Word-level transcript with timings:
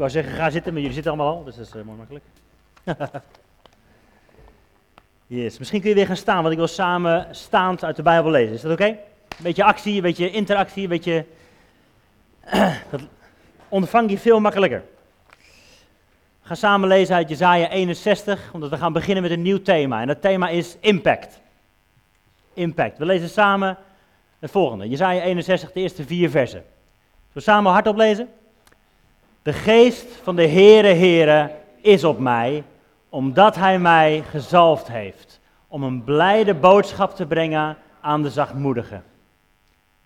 Ik 0.00 0.06
wou 0.06 0.18
zeggen, 0.18 0.40
ga 0.40 0.50
zitten, 0.50 0.72
maar 0.72 0.80
jullie 0.80 0.96
zitten 0.96 1.12
allemaal 1.12 1.36
al, 1.36 1.44
dus 1.44 1.56
dat 1.56 1.66
is 1.66 1.74
uh, 1.74 1.82
mooi 1.82 1.98
makkelijk. 1.98 2.24
yes. 5.26 5.58
Misschien 5.58 5.80
kun 5.80 5.88
je 5.88 5.94
weer 5.94 6.06
gaan 6.06 6.16
staan, 6.16 6.40
want 6.40 6.50
ik 6.50 6.58
wil 6.58 6.66
samen 6.66 7.26
staand 7.30 7.84
uit 7.84 7.96
de 7.96 8.02
Bijbel 8.02 8.30
lezen. 8.30 8.54
Is 8.54 8.60
dat 8.60 8.72
oké? 8.72 8.86
Een 8.86 8.96
beetje 9.42 9.64
actie, 9.64 9.96
een 9.96 10.02
beetje 10.02 10.30
interactie, 10.30 10.82
een 10.82 10.88
beetje... 10.88 11.26
dat 12.90 13.00
ontvang 13.68 14.10
je 14.10 14.18
veel 14.18 14.40
makkelijker. 14.40 14.84
Gaan 16.42 16.56
samen 16.56 16.88
lezen 16.88 17.14
uit 17.14 17.28
Jezaja 17.28 17.68
61, 17.68 18.50
omdat 18.52 18.70
we 18.70 18.76
gaan 18.76 18.92
beginnen 18.92 19.22
met 19.22 19.32
een 19.32 19.42
nieuw 19.42 19.62
thema. 19.62 20.00
En 20.00 20.06
dat 20.06 20.20
thema 20.20 20.48
is 20.48 20.76
impact. 20.80 21.40
Impact. 22.54 22.98
We 22.98 23.04
lezen 23.04 23.28
samen 23.28 23.78
het 24.38 24.50
volgende. 24.50 24.88
Jezaja 24.88 25.22
61, 25.22 25.72
de 25.72 25.80
eerste 25.80 26.04
vier 26.04 26.30
versen. 26.30 26.60
Zullen 26.60 27.32
we 27.32 27.40
samen 27.40 27.72
hardop 27.72 27.96
lezen? 27.96 28.28
De 29.42 29.52
geest 29.52 30.06
van 30.22 30.36
de 30.36 30.46
Heere 30.46 30.94
Heere 30.94 31.50
is 31.80 32.04
op 32.04 32.18
mij, 32.18 32.64
omdat 33.08 33.56
hij 33.56 33.78
mij 33.78 34.22
gezalfd 34.30 34.88
heeft, 34.88 35.40
om 35.68 35.82
een 35.82 36.04
blijde 36.04 36.54
boodschap 36.54 37.14
te 37.14 37.26
brengen 37.26 37.76
aan 38.00 38.22
de 38.22 38.30
zachtmoedigen. 38.30 39.02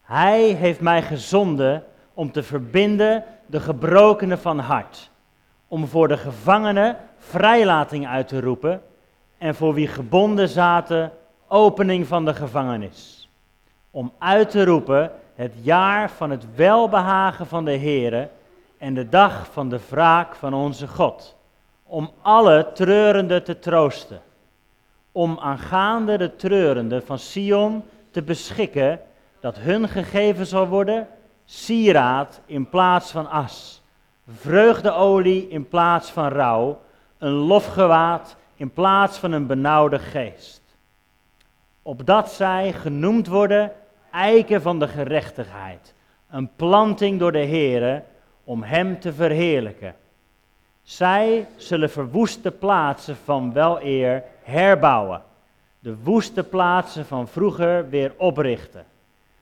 Hij 0.02 0.42
heeft 0.42 0.80
mij 0.80 1.02
gezonden 1.02 1.84
om 2.14 2.32
te 2.32 2.42
verbinden 2.42 3.24
de 3.46 3.60
gebrokenen 3.60 4.38
van 4.38 4.58
hart, 4.58 5.10
om 5.68 5.86
voor 5.86 6.08
de 6.08 6.16
gevangenen 6.16 6.96
vrijlating 7.18 8.06
uit 8.06 8.28
te 8.28 8.40
roepen 8.40 8.82
en 9.38 9.54
voor 9.54 9.74
wie 9.74 9.88
gebonden 9.88 10.48
zaten 10.48 11.12
opening 11.48 12.06
van 12.06 12.24
de 12.24 12.34
gevangenis. 12.34 13.28
Om 13.90 14.12
uit 14.18 14.50
te 14.50 14.64
roepen 14.64 15.10
het 15.34 15.52
jaar 15.62 16.10
van 16.10 16.30
het 16.30 16.54
welbehagen 16.54 17.46
van 17.46 17.64
de 17.64 17.78
Heere 17.78 18.28
en 18.84 18.94
de 18.94 19.08
dag 19.08 19.46
van 19.52 19.68
de 19.68 19.80
wraak 19.88 20.34
van 20.34 20.54
onze 20.54 20.88
God. 20.88 21.36
Om 21.82 22.10
alle 22.22 22.70
treurenden 22.74 23.44
te 23.44 23.58
troosten. 23.58 24.20
Om 25.12 25.38
aangaande 25.38 26.18
de 26.18 26.36
treurenden 26.36 27.06
van 27.06 27.18
Sion 27.18 27.84
te 28.10 28.22
beschikken 28.22 29.00
dat 29.40 29.56
hun 29.58 29.88
gegeven 29.88 30.46
zal 30.46 30.66
worden 30.66 31.08
sieraad 31.44 32.40
in 32.46 32.68
plaats 32.68 33.10
van 33.10 33.30
as, 33.30 33.82
vreugdeolie 34.28 35.48
in 35.48 35.68
plaats 35.68 36.10
van 36.10 36.28
rouw, 36.28 36.80
een 37.18 37.32
lofgewaad 37.32 38.36
in 38.56 38.70
plaats 38.70 39.18
van 39.18 39.32
een 39.32 39.46
benauwde 39.46 39.98
geest. 39.98 40.62
Opdat 41.82 42.30
zij 42.30 42.72
genoemd 42.72 43.26
worden 43.26 43.72
eiken 44.10 44.62
van 44.62 44.78
de 44.78 44.88
gerechtigheid, 44.88 45.94
een 46.30 46.50
planting 46.56 47.18
door 47.18 47.32
de 47.32 47.46
Heere 47.46 48.02
om 48.44 48.62
Hem 48.62 49.00
te 49.00 49.12
verheerlijken. 49.12 49.94
Zij 50.82 51.46
zullen 51.56 51.90
verwoeste 51.90 52.50
plaatsen 52.50 53.16
van 53.24 53.52
weleer 53.52 54.22
herbouwen, 54.42 55.22
de 55.78 55.96
woeste 56.02 56.44
plaatsen 56.44 57.06
van 57.06 57.28
vroeger 57.28 57.88
weer 57.88 58.12
oprichten, 58.16 58.84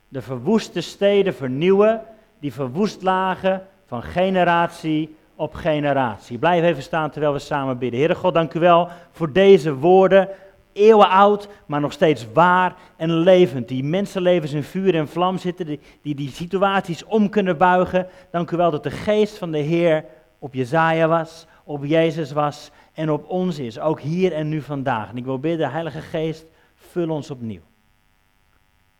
de 0.09 0.23
verwoeste 0.23 0.81
steden 0.81 1.35
vernieuwen, 1.35 2.03
die 2.39 2.53
verwoest 2.53 3.03
lagen 3.03 3.67
van 3.87 4.03
generatie 4.03 5.17
op 5.37 5.55
generatie. 5.55 6.39
Blijf 6.39 6.65
even 6.65 6.83
staan 6.83 7.11
terwijl 7.11 7.33
we 7.33 7.39
samen 7.39 7.79
bidden. 7.79 7.99
Heere 7.99 8.15
God, 8.15 8.35
dank 8.35 8.55
u 8.55 8.61
wel 8.61 8.89
voor 9.11 9.33
deze 9.33 9.75
woorden, 9.75 10.29
eeuwen 10.73 11.09
oud, 11.09 11.49
maar 11.67 11.81
nog 11.81 11.93
steeds 11.93 12.27
waar 12.33 12.77
en 12.97 13.19
levend. 13.19 13.69
Die 13.69 13.85
mensenlevens 13.85 14.53
in 14.53 14.63
vuur 14.63 14.95
en 14.95 15.09
vlam 15.09 15.39
zitten, 15.39 15.67
die, 15.67 15.81
die 16.03 16.15
die 16.15 16.31
situaties 16.31 17.05
om 17.05 17.29
kunnen 17.29 17.59
buigen. 17.59 18.07
Dank 18.31 18.51
u 18.51 18.57
wel 18.57 18.71
dat 18.71 18.83
de 18.83 18.91
geest 18.91 19.39
van 19.39 19.51
de 19.53 19.59
Heer 19.59 20.05
op 20.39 20.55
Jezaja 20.55 21.09
was, 21.09 21.47
op 21.65 21.85
Jezus 21.85 22.33
was 22.33 22.71
en 22.93 23.11
op 23.11 23.29
ons 23.29 23.59
is, 23.59 23.79
ook 23.79 24.01
hier 24.01 24.33
en 24.33 24.49
nu 24.49 24.61
vandaag. 24.61 25.09
En 25.11 25.17
ik 25.17 25.25
wil 25.25 25.39
bidden, 25.39 25.71
Heilige 25.71 26.01
Geest, 26.01 26.45
vul 26.75 27.11
ons 27.11 27.31
opnieuw. 27.31 27.61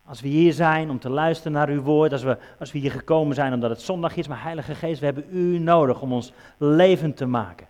Als 0.05 0.21
we 0.21 0.27
hier 0.27 0.53
zijn 0.53 0.89
om 0.89 0.99
te 0.99 1.09
luisteren 1.09 1.51
naar 1.51 1.69
uw 1.69 1.81
woord, 1.81 2.11
als 2.11 2.23
we, 2.23 2.37
als 2.59 2.71
we 2.71 2.79
hier 2.79 2.91
gekomen 2.91 3.35
zijn 3.35 3.53
omdat 3.53 3.69
het 3.69 3.81
zondag 3.81 4.15
is, 4.15 4.27
maar 4.27 4.43
Heilige 4.43 4.75
Geest, 4.75 4.99
we 4.99 5.05
hebben 5.05 5.25
u 5.31 5.59
nodig 5.59 6.01
om 6.01 6.13
ons 6.13 6.31
levend 6.57 7.17
te 7.17 7.25
maken. 7.25 7.67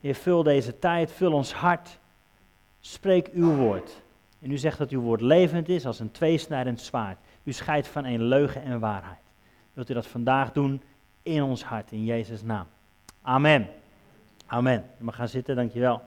Heer, 0.00 0.14
vul 0.14 0.42
deze 0.42 0.78
tijd, 0.78 1.12
vul 1.12 1.32
ons 1.32 1.52
hart. 1.52 1.98
Spreek 2.84 3.28
uw 3.32 3.54
woord. 3.54 4.02
En 4.40 4.50
u 4.50 4.58
zegt 4.58 4.78
dat 4.78 4.90
uw 4.90 5.00
woord 5.00 5.20
levend 5.20 5.68
is 5.68 5.86
als 5.86 6.00
een 6.00 6.10
tweesnijdend 6.10 6.80
zwaard. 6.80 7.18
U 7.42 7.52
scheidt 7.52 7.88
van 7.88 8.04
een 8.04 8.22
leugen 8.22 8.62
en 8.62 8.80
waarheid. 8.80 9.20
Wilt 9.72 9.90
u 9.90 9.94
dat 9.94 10.06
vandaag 10.06 10.52
doen 10.52 10.82
in 11.22 11.42
ons 11.42 11.64
hart, 11.64 11.92
in 11.92 12.04
Jezus' 12.04 12.42
naam. 12.42 12.66
Amen. 13.22 13.68
Amen. 14.46 14.84
Mag 14.98 15.14
gaan 15.14 15.28
zitten, 15.28 15.56
dankjewel. 15.56 16.02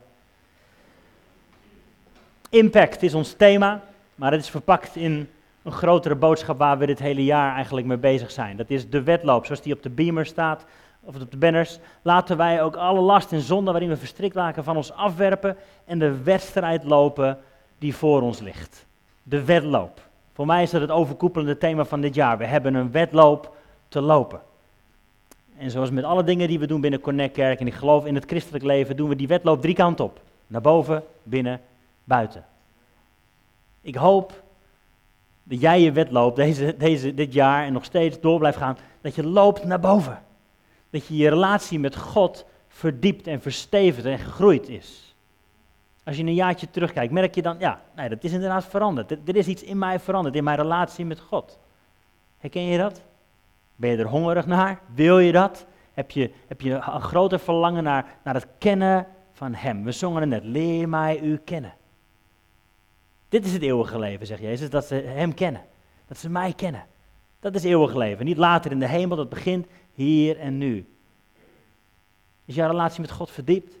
Impact 2.50 3.02
is 3.02 3.14
ons 3.14 3.32
thema, 3.32 3.82
maar 4.14 4.32
het 4.32 4.40
is 4.40 4.50
verpakt 4.50 4.96
in 4.96 5.28
een 5.62 5.72
grotere 5.72 6.14
boodschap 6.14 6.58
waar 6.58 6.78
we 6.78 6.86
dit 6.86 6.98
hele 6.98 7.24
jaar 7.24 7.54
eigenlijk 7.54 7.86
mee 7.86 7.96
bezig 7.96 8.30
zijn. 8.30 8.56
Dat 8.56 8.70
is 8.70 8.90
de 8.90 9.02
wedloop, 9.02 9.44
zoals 9.44 9.62
die 9.62 9.72
op 9.72 9.82
de 9.82 9.90
beamer 9.90 10.26
staat 10.26 10.64
of 11.06 11.20
op 11.20 11.30
de 11.30 11.36
banners, 11.36 11.78
laten 12.02 12.36
wij 12.36 12.62
ook 12.62 12.76
alle 12.76 13.00
last 13.00 13.32
en 13.32 13.40
zonde 13.40 13.70
waarin 13.70 13.88
we 13.88 13.96
verstrikt 13.96 14.36
raken 14.36 14.64
van 14.64 14.76
ons 14.76 14.92
afwerpen 14.92 15.56
en 15.84 15.98
de 15.98 16.22
wedstrijd 16.22 16.84
lopen 16.84 17.38
die 17.78 17.94
voor 17.94 18.22
ons 18.22 18.40
ligt. 18.40 18.86
De 19.22 19.44
wedloop. 19.44 20.00
Voor 20.32 20.46
mij 20.46 20.62
is 20.62 20.70
dat 20.70 20.80
het 20.80 20.90
overkoepelende 20.90 21.58
thema 21.58 21.84
van 21.84 22.00
dit 22.00 22.14
jaar. 22.14 22.38
We 22.38 22.46
hebben 22.46 22.74
een 22.74 22.90
wedloop 22.90 23.56
te 23.88 24.00
lopen. 24.00 24.40
En 25.58 25.70
zoals 25.70 25.90
met 25.90 26.04
alle 26.04 26.24
dingen 26.24 26.48
die 26.48 26.58
we 26.58 26.66
doen 26.66 26.80
binnen 26.80 27.00
Connect 27.00 27.32
Kerk, 27.32 27.60
en 27.60 27.66
ik 27.66 27.74
geloof 27.74 28.06
in 28.06 28.14
het 28.14 28.24
christelijk 28.24 28.64
leven, 28.64 28.96
doen 28.96 29.08
we 29.08 29.16
die 29.16 29.26
wedloop 29.26 29.60
drie 29.60 29.74
kanten 29.74 30.04
op. 30.04 30.20
Naar 30.46 30.60
boven, 30.60 31.02
binnen, 31.22 31.60
buiten. 32.04 32.44
Ik 33.80 33.94
hoop 33.94 34.42
dat 35.42 35.60
jij 35.60 35.80
je 35.80 35.92
wedloop 35.92 36.36
deze, 36.36 36.74
deze, 36.78 37.14
dit 37.14 37.32
jaar 37.32 37.64
en 37.64 37.72
nog 37.72 37.84
steeds 37.84 38.20
door 38.20 38.38
blijft 38.38 38.58
gaan, 38.58 38.76
dat 39.00 39.14
je 39.14 39.26
loopt 39.26 39.64
naar 39.64 39.80
boven 39.80 40.24
dat 40.98 41.06
je 41.06 41.16
je 41.16 41.28
relatie 41.28 41.78
met 41.78 41.96
God 41.96 42.44
verdiept 42.68 43.26
en 43.26 43.40
verstevigd 43.40 44.06
en 44.06 44.18
gegroeid 44.18 44.68
is. 44.68 45.14
Als 46.04 46.16
je 46.16 46.22
een 46.22 46.34
jaartje 46.34 46.70
terugkijkt, 46.70 47.12
merk 47.12 47.34
je 47.34 47.42
dan, 47.42 47.56
ja, 47.58 47.82
nee, 47.96 48.08
dat 48.08 48.24
is 48.24 48.32
inderdaad 48.32 48.64
veranderd. 48.64 49.10
Er, 49.10 49.36
is 49.36 49.46
iets 49.46 49.62
in 49.62 49.78
mij 49.78 50.00
veranderd, 50.00 50.34
in 50.34 50.44
mijn 50.44 50.56
relatie 50.56 51.04
met 51.04 51.20
God. 51.20 51.58
Herken 52.38 52.62
je 52.62 52.78
dat? 52.78 53.02
Ben 53.76 53.90
je 53.90 53.96
er 53.96 54.06
hongerig 54.06 54.46
naar? 54.46 54.80
Wil 54.94 55.18
je 55.18 55.32
dat? 55.32 55.66
Heb 55.92 56.10
je, 56.10 56.30
heb 56.46 56.60
je 56.60 56.72
een 56.72 57.00
groter 57.00 57.38
verlangen 57.38 57.82
naar, 57.82 58.18
naar 58.24 58.34
het 58.34 58.46
kennen 58.58 59.06
van 59.32 59.54
Hem? 59.54 59.84
We 59.84 59.92
zongen 59.92 60.20
het 60.20 60.30
net, 60.30 60.44
leer 60.44 60.88
mij 60.88 61.20
u 61.20 61.36
kennen. 61.36 61.74
Dit 63.28 63.44
is 63.44 63.52
het 63.52 63.62
eeuwige 63.62 63.98
leven, 63.98 64.26
zegt 64.26 64.40
Jezus, 64.40 64.70
dat 64.70 64.84
ze 64.84 64.94
Hem 64.94 65.34
kennen. 65.34 65.62
Dat 66.06 66.18
ze 66.18 66.30
mij 66.30 66.52
kennen. 66.52 66.84
Dat 67.40 67.54
is 67.54 67.64
eeuwig 67.64 67.94
leven. 67.94 68.24
Niet 68.24 68.36
later 68.36 68.70
in 68.70 68.78
de 68.78 68.88
hemel, 68.88 69.16
dat 69.16 69.28
begint 69.28 69.66
hier 69.96 70.38
en 70.38 70.58
nu. 70.58 70.86
Is 72.44 72.54
jouw 72.54 72.70
relatie 72.70 73.00
met 73.00 73.10
God 73.10 73.30
verdiept? 73.30 73.78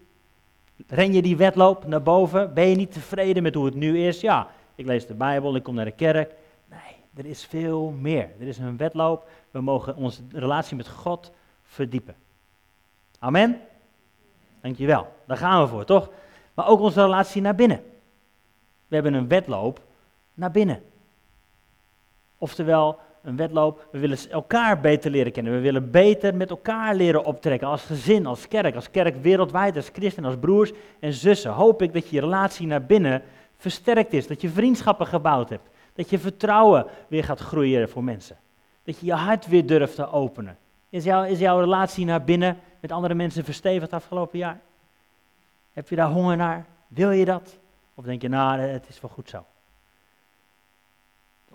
Ren 0.86 1.12
je 1.12 1.22
die 1.22 1.36
wedloop 1.36 1.86
naar 1.86 2.02
boven? 2.02 2.54
Ben 2.54 2.68
je 2.68 2.76
niet 2.76 2.92
tevreden 2.92 3.42
met 3.42 3.54
hoe 3.54 3.64
het 3.64 3.74
nu 3.74 3.98
is? 3.98 4.20
Ja, 4.20 4.50
ik 4.74 4.86
lees 4.86 5.06
de 5.06 5.14
Bijbel, 5.14 5.56
ik 5.56 5.62
kom 5.62 5.74
naar 5.74 5.84
de 5.84 5.90
kerk. 5.90 6.34
Nee, 6.68 6.96
er 7.14 7.26
is 7.26 7.44
veel 7.44 7.90
meer. 7.90 8.30
Er 8.40 8.46
is 8.46 8.58
een 8.58 8.76
wedloop. 8.76 9.28
We 9.50 9.60
mogen 9.60 9.96
onze 9.96 10.22
relatie 10.32 10.76
met 10.76 10.88
God 10.88 11.32
verdiepen. 11.62 12.14
Amen? 13.18 13.60
Dankjewel. 14.60 15.12
Daar 15.26 15.36
gaan 15.36 15.62
we 15.62 15.68
voor, 15.68 15.84
toch? 15.84 16.10
Maar 16.54 16.68
ook 16.68 16.80
onze 16.80 17.02
relatie 17.02 17.42
naar 17.42 17.54
binnen. 17.54 17.82
We 18.86 18.94
hebben 18.94 19.14
een 19.14 19.28
wedloop 19.28 19.80
naar 20.34 20.50
binnen. 20.50 20.82
Oftewel, 22.38 22.98
een 23.26 23.36
wedloop. 23.36 23.88
We 23.92 23.98
willen 23.98 24.18
elkaar 24.30 24.80
beter 24.80 25.10
leren 25.10 25.32
kennen. 25.32 25.52
We 25.52 25.60
willen 25.60 25.90
beter 25.90 26.34
met 26.34 26.50
elkaar 26.50 26.94
leren 26.94 27.24
optrekken. 27.24 27.68
Als 27.68 27.82
gezin, 27.82 28.26
als 28.26 28.48
kerk, 28.48 28.74
als 28.74 28.90
kerk 28.90 29.16
wereldwijd, 29.22 29.76
als 29.76 29.90
christen, 29.92 30.24
als 30.24 30.36
broers 30.40 30.72
en 31.00 31.12
zussen. 31.12 31.50
Hoop 31.50 31.82
ik 31.82 31.92
dat 31.92 32.08
je 32.08 32.20
relatie 32.20 32.66
naar 32.66 32.82
binnen 32.82 33.22
versterkt 33.56 34.12
is. 34.12 34.26
Dat 34.26 34.40
je 34.40 34.48
vriendschappen 34.48 35.06
gebouwd 35.06 35.48
hebt. 35.48 35.68
Dat 35.94 36.10
je 36.10 36.18
vertrouwen 36.18 36.86
weer 37.08 37.24
gaat 37.24 37.40
groeien 37.40 37.88
voor 37.88 38.04
mensen. 38.04 38.36
Dat 38.84 38.98
je 38.98 39.06
je 39.06 39.14
hart 39.14 39.46
weer 39.46 39.66
durft 39.66 39.94
te 39.94 40.10
openen. 40.10 40.58
Is, 40.88 41.04
jouw, 41.04 41.24
is 41.24 41.38
jouw 41.38 41.60
relatie 41.60 42.04
naar 42.04 42.24
binnen 42.24 42.58
met 42.80 42.92
andere 42.92 43.14
mensen 43.14 43.44
verstevigd 43.44 43.92
afgelopen 43.92 44.38
jaar? 44.38 44.60
Heb 45.72 45.88
je 45.88 45.96
daar 45.96 46.10
honger 46.10 46.36
naar? 46.36 46.66
Wil 46.88 47.10
je 47.10 47.24
dat? 47.24 47.58
Of 47.94 48.04
denk 48.04 48.22
je, 48.22 48.28
nou, 48.28 48.60
het 48.60 48.88
is 48.88 49.00
wel 49.00 49.10
goed 49.10 49.28
zo 49.28 49.44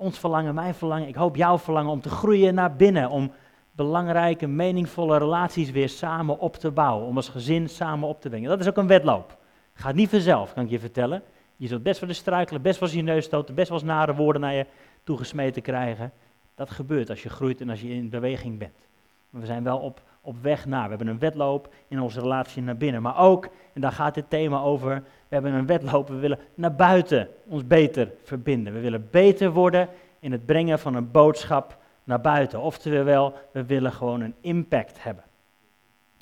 ons 0.01 0.19
verlangen, 0.19 0.55
mijn 0.55 0.73
verlangen, 0.73 1.07
ik 1.07 1.15
hoop 1.15 1.35
jouw 1.35 1.57
verlangen 1.57 1.91
om 1.91 2.01
te 2.01 2.09
groeien 2.09 2.53
naar 2.53 2.75
binnen, 2.75 3.09
om 3.09 3.31
belangrijke, 3.71 4.47
meningvolle 4.47 5.17
relaties 5.17 5.71
weer 5.71 5.89
samen 5.89 6.39
op 6.39 6.55
te 6.55 6.71
bouwen, 6.71 7.07
om 7.07 7.15
als 7.15 7.29
gezin 7.29 7.69
samen 7.69 8.07
op 8.07 8.21
te 8.21 8.29
brengen. 8.29 8.49
Dat 8.49 8.59
is 8.59 8.67
ook 8.67 8.77
een 8.77 8.87
wedloop. 8.87 9.37
Gaat 9.73 9.95
niet 9.95 10.09
vanzelf, 10.09 10.53
kan 10.53 10.63
ik 10.63 10.69
je 10.69 10.79
vertellen. 10.79 11.23
Je 11.55 11.67
zult 11.67 11.83
best 11.83 11.99
wel 11.99 12.09
eens 12.09 12.17
struikelen, 12.17 12.61
best 12.61 12.79
wel 12.79 12.89
eens 12.89 12.97
je 12.97 13.03
neus 13.03 13.25
stoten, 13.25 13.55
best 13.55 13.69
wel 13.69 13.77
eens 13.77 13.87
nare 13.87 14.15
woorden 14.15 14.41
naar 14.41 14.53
je 14.53 14.65
toegesmeten 15.03 15.61
krijgen. 15.61 16.11
Dat 16.55 16.69
gebeurt 16.69 17.09
als 17.09 17.23
je 17.23 17.29
groeit 17.29 17.61
en 17.61 17.69
als 17.69 17.81
je 17.81 17.89
in 17.89 18.09
beweging 18.09 18.59
bent. 18.59 18.87
Maar 19.29 19.41
we 19.41 19.47
zijn 19.47 19.63
wel 19.63 19.77
op, 19.77 20.01
op 20.21 20.41
weg 20.41 20.65
naar. 20.65 20.83
We 20.83 20.89
hebben 20.89 21.07
een 21.07 21.19
wedloop 21.19 21.73
in 21.87 22.01
onze 22.01 22.19
relatie 22.19 22.61
naar 22.61 22.77
binnen. 22.77 23.01
Maar 23.01 23.17
ook, 23.17 23.49
en 23.73 23.81
daar 23.81 23.91
gaat 23.91 24.13
dit 24.13 24.29
thema 24.29 24.59
over, 24.59 24.95
we 25.27 25.35
hebben 25.35 25.53
een 25.53 25.65
wedloop, 25.65 26.07
we 26.07 26.15
willen 26.15 26.39
naar 26.55 26.75
buiten 26.75 27.29
ons 27.45 27.67
beter 27.67 28.11
verbinden. 28.23 28.73
We 28.73 28.79
willen 28.79 29.07
beter 29.11 29.51
worden 29.51 29.89
in 30.19 30.31
het 30.31 30.45
brengen 30.45 30.79
van 30.79 30.95
een 30.95 31.11
boodschap 31.11 31.77
naar 32.03 32.21
buiten. 32.21 32.61
Oftewel, 32.61 33.33
we 33.51 33.65
willen 33.65 33.91
gewoon 33.91 34.21
een 34.21 34.35
impact 34.41 35.03
hebben. 35.03 35.23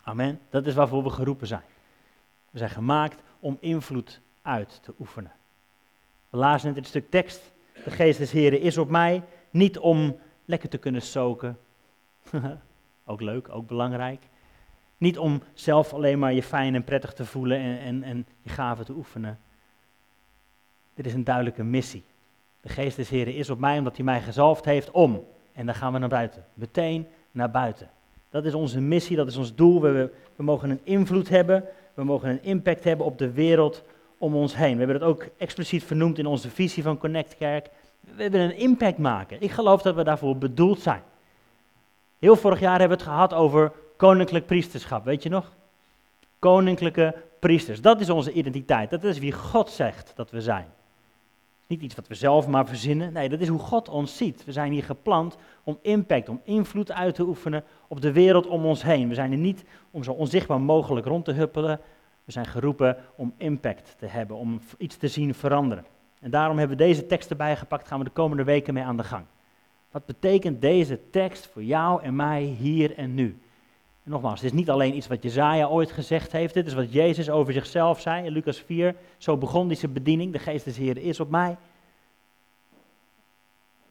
Amen. 0.03 0.39
Dat 0.49 0.65
is 0.65 0.73
waarvoor 0.73 1.03
we 1.03 1.09
geroepen 1.09 1.47
zijn. 1.47 1.63
We 2.49 2.57
zijn 2.57 2.69
gemaakt 2.69 3.21
om 3.39 3.57
invloed 3.59 4.19
uit 4.41 4.79
te 4.83 4.93
oefenen. 4.99 5.31
We 6.29 6.37
lazen 6.37 6.67
net 6.67 6.77
het 6.77 6.87
stuk 6.87 7.09
tekst. 7.09 7.51
De 7.83 7.91
geest 7.91 8.17
des 8.17 8.31
Heren 8.31 8.61
is 8.61 8.77
op 8.77 8.89
mij, 8.89 9.23
niet 9.49 9.79
om 9.79 10.19
lekker 10.45 10.69
te 10.69 10.77
kunnen 10.77 11.01
soken. 11.01 11.57
ook 13.09 13.21
leuk, 13.21 13.49
ook 13.49 13.67
belangrijk. 13.67 14.21
Niet 14.97 15.17
om 15.17 15.41
zelf 15.53 15.93
alleen 15.93 16.19
maar 16.19 16.33
je 16.33 16.43
fijn 16.43 16.75
en 16.75 16.83
prettig 16.83 17.13
te 17.13 17.25
voelen 17.25 17.57
en, 17.57 17.79
en, 17.79 18.03
en 18.03 18.25
je 18.41 18.49
gaven 18.49 18.85
te 18.85 18.93
oefenen. 18.93 19.39
Dit 20.93 21.05
is 21.05 21.13
een 21.13 21.23
duidelijke 21.23 21.63
missie. 21.63 22.03
De 22.61 22.69
geest 22.69 22.95
des 22.95 23.09
Heren 23.09 23.35
is 23.35 23.49
op 23.49 23.59
mij 23.59 23.77
omdat 23.77 23.95
hij 23.95 24.05
mij 24.05 24.21
gezalfd 24.21 24.65
heeft 24.65 24.91
om. 24.91 25.25
En 25.53 25.65
dan 25.65 25.75
gaan 25.75 25.93
we 25.93 25.99
naar 25.99 26.09
buiten. 26.09 26.45
Meteen 26.53 27.07
naar 27.31 27.51
buiten. 27.51 27.89
Dat 28.29 28.45
is 28.45 28.53
onze 28.53 28.79
missie, 28.81 29.15
dat 29.15 29.27
is 29.27 29.37
ons 29.37 29.55
doel. 29.55 29.81
We, 29.81 30.11
we 30.35 30.43
mogen 30.43 30.69
een 30.69 30.81
invloed 30.83 31.29
hebben, 31.29 31.63
we 31.93 32.03
mogen 32.03 32.29
een 32.29 32.43
impact 32.43 32.83
hebben 32.83 33.05
op 33.05 33.17
de 33.17 33.31
wereld 33.31 33.83
om 34.17 34.35
ons 34.35 34.55
heen. 34.55 34.71
We 34.71 34.77
hebben 34.77 34.99
dat 34.99 35.09
ook 35.09 35.27
expliciet 35.37 35.83
vernoemd 35.83 36.17
in 36.17 36.25
onze 36.25 36.49
visie 36.49 36.83
van 36.83 36.97
Connect 36.97 37.37
Kerk. 37.37 37.69
We 37.99 38.29
willen 38.29 38.49
een 38.49 38.57
impact 38.57 38.97
maken. 38.97 39.41
Ik 39.41 39.51
geloof 39.51 39.81
dat 39.81 39.95
we 39.95 40.03
daarvoor 40.03 40.37
bedoeld 40.37 40.79
zijn. 40.79 41.01
Heel 42.19 42.35
vorig 42.35 42.59
jaar 42.59 42.79
hebben 42.79 42.97
we 42.97 43.03
het 43.03 43.13
gehad 43.13 43.33
over 43.33 43.71
koninklijk 43.97 44.45
priesterschap, 44.45 45.05
weet 45.05 45.23
je 45.23 45.29
nog? 45.29 45.53
Koninklijke 46.39 47.15
priesters, 47.39 47.81
dat 47.81 47.99
is 47.99 48.09
onze 48.09 48.31
identiteit. 48.31 48.89
Dat 48.89 49.03
is 49.03 49.19
wie 49.19 49.31
God 49.31 49.69
zegt 49.69 50.11
dat 50.15 50.31
we 50.31 50.41
zijn. 50.41 50.67
Niet 51.67 51.81
iets 51.81 51.95
wat 51.95 52.07
we 52.07 52.15
zelf 52.15 52.47
maar 52.47 52.67
verzinnen. 52.67 53.13
Nee, 53.13 53.29
dat 53.29 53.39
is 53.39 53.47
hoe 53.47 53.59
God 53.59 53.89
ons 53.89 54.17
ziet. 54.17 54.45
We 54.45 54.51
zijn 54.51 54.71
hier 54.71 54.83
geplant 54.83 55.37
om 55.63 55.79
impact, 55.81 56.29
om 56.29 56.41
invloed 56.43 56.91
uit 56.91 57.15
te 57.15 57.23
oefenen 57.23 57.63
op 57.87 58.01
de 58.01 58.11
wereld 58.11 58.47
om 58.47 58.65
ons 58.65 58.83
heen. 58.83 59.07
We 59.07 59.13
zijn 59.13 59.31
er 59.31 59.37
niet 59.37 59.63
om 59.91 60.03
zo 60.03 60.11
onzichtbaar 60.11 60.61
mogelijk 60.61 61.05
rond 61.05 61.25
te 61.25 61.31
huppelen. 61.31 61.79
We 62.23 62.31
zijn 62.31 62.45
geroepen 62.45 62.97
om 63.15 63.33
impact 63.37 63.95
te 63.97 64.05
hebben, 64.05 64.37
om 64.37 64.59
iets 64.77 64.97
te 64.97 65.07
zien 65.07 65.33
veranderen. 65.33 65.85
En 66.21 66.31
daarom 66.31 66.57
hebben 66.57 66.77
we 66.77 66.83
deze 66.83 67.05
tekst 67.05 67.29
erbij 67.29 67.57
gepakt, 67.57 67.87
gaan 67.87 67.99
we 67.99 68.05
de 68.05 68.11
komende 68.11 68.43
weken 68.43 68.73
mee 68.73 68.83
aan 68.83 68.97
de 68.97 69.03
gang. 69.03 69.25
Wat 69.91 70.05
betekent 70.05 70.61
deze 70.61 70.99
tekst 71.09 71.47
voor 71.47 71.63
jou 71.63 72.03
en 72.03 72.15
mij 72.15 72.41
hier 72.41 72.97
en 72.97 73.13
nu? 73.13 73.39
En 74.03 74.11
nogmaals, 74.11 74.41
het 74.41 74.51
is 74.51 74.57
niet 74.57 74.69
alleen 74.69 74.95
iets 74.95 75.07
wat 75.07 75.23
Jezaja 75.23 75.67
ooit 75.67 75.91
gezegd 75.91 76.31
heeft, 76.31 76.53
dit 76.53 76.67
is 76.67 76.73
wat 76.73 76.93
Jezus 76.93 77.29
over 77.29 77.53
zichzelf 77.53 78.01
zei 78.01 78.25
in 78.25 78.31
Lucas 78.31 78.59
4. 78.59 78.95
Zo 79.17 79.37
begon 79.37 79.67
deze 79.67 79.87
bediening, 79.87 80.31
de 80.31 80.39
geest 80.39 80.65
des 80.65 80.77
Heer 80.77 80.97
is 80.97 81.19
op 81.19 81.29
mij. 81.29 81.57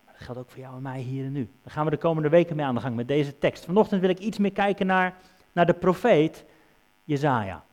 Maar 0.04 0.14
dat 0.14 0.22
geldt 0.22 0.40
ook 0.40 0.50
voor 0.50 0.60
jou 0.60 0.76
en 0.76 0.82
mij 0.82 1.00
hier 1.00 1.24
en 1.24 1.32
nu. 1.32 1.48
Dan 1.62 1.72
gaan 1.72 1.84
we 1.84 1.90
de 1.90 1.96
komende 1.96 2.28
weken 2.28 2.56
mee 2.56 2.66
aan 2.66 2.74
de 2.74 2.80
gang 2.80 2.96
met 2.96 3.08
deze 3.08 3.38
tekst. 3.38 3.64
Vanochtend 3.64 4.00
wil 4.00 4.10
ik 4.10 4.18
iets 4.18 4.38
meer 4.38 4.52
kijken 4.52 4.86
naar, 4.86 5.16
naar 5.52 5.66
de 5.66 5.74
profeet 5.74 6.44
Jezaja 7.04 7.64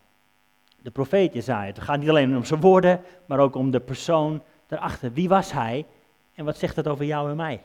de 0.86 0.92
profeet 0.92 1.34
Jezaja. 1.34 1.66
Het 1.66 1.80
gaat 1.80 2.00
niet 2.00 2.10
alleen 2.10 2.36
om 2.36 2.46
zijn 2.46 2.62
woorden, 2.62 3.02
maar 3.26 3.40
ook 3.40 3.56
om 3.56 3.72
de 3.72 3.80
persoon 3.80 4.42
daarachter. 4.68 5.14
Wie 5.14 5.30
was 5.30 5.52
hij 5.52 5.86
en 6.34 6.46
wat 6.46 6.58
zegt 6.58 6.76
dat 6.76 6.88
over 6.88 7.06
jou 7.06 7.30
en 7.30 7.36
mij? 7.36 7.62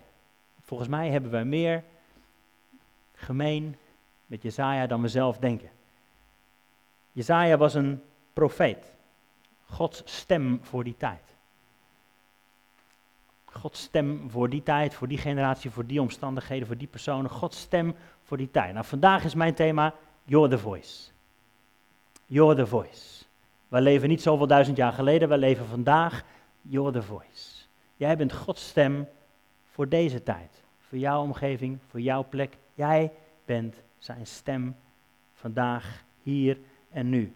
Volgens 0.71 0.91
mij 0.91 1.11
hebben 1.11 1.31
wij 1.31 1.45
meer 1.45 1.85
gemeen 3.15 3.77
met 4.27 4.43
Jezaja 4.43 4.87
dan 4.87 5.03
we 5.03 5.09
zelf 5.09 5.39
denken. 5.39 5.71
Jezaja 7.13 7.57
was 7.57 7.75
een 7.75 8.03
profeet. 8.33 8.93
Gods 9.67 10.03
stem 10.05 10.61
voor 10.63 10.85
die 10.85 10.97
tijd. 10.97 11.23
Gods 13.45 13.83
stem 13.83 14.31
voor 14.31 14.49
die 14.49 14.63
tijd, 14.63 14.95
voor 14.95 15.09
die 15.09 15.19
generatie, 15.19 15.71
voor 15.71 15.87
die 15.87 16.01
omstandigheden, 16.01 16.67
voor 16.67 16.77
die 16.77 16.89
personen. 16.89 17.31
Gods 17.31 17.61
stem 17.61 17.95
voor 18.23 18.37
die 18.37 18.51
tijd. 18.51 18.73
Nou, 18.73 18.85
vandaag 18.85 19.25
is 19.25 19.35
mijn 19.35 19.55
thema 19.55 19.95
You're 20.25 20.49
the 20.49 20.59
Voice. 20.59 21.11
You're 22.27 22.55
the 22.55 22.67
voice. 22.67 23.25
Wij 23.69 23.81
leven 23.81 24.09
niet 24.09 24.23
zoveel 24.23 24.47
duizend 24.47 24.77
jaar 24.77 24.93
geleden, 24.93 25.29
wij 25.29 25.39
leven 25.39 25.67
vandaag. 25.67 26.25
You're 26.63 26.93
the 26.93 27.03
voice. 27.03 27.65
Jij 27.97 28.17
bent 28.17 28.33
Gods 28.33 28.69
stem 28.69 29.09
voor 29.81 29.89
deze 29.89 30.23
tijd. 30.23 30.63
Voor 30.89 30.99
jouw 30.99 31.23
omgeving, 31.23 31.79
voor 31.89 32.01
jouw 32.01 32.27
plek. 32.29 32.57
Jij 32.75 33.13
bent 33.45 33.77
zijn 33.99 34.27
stem 34.27 34.77
vandaag, 35.35 36.05
hier 36.23 36.59
en 36.91 37.09
nu. 37.09 37.35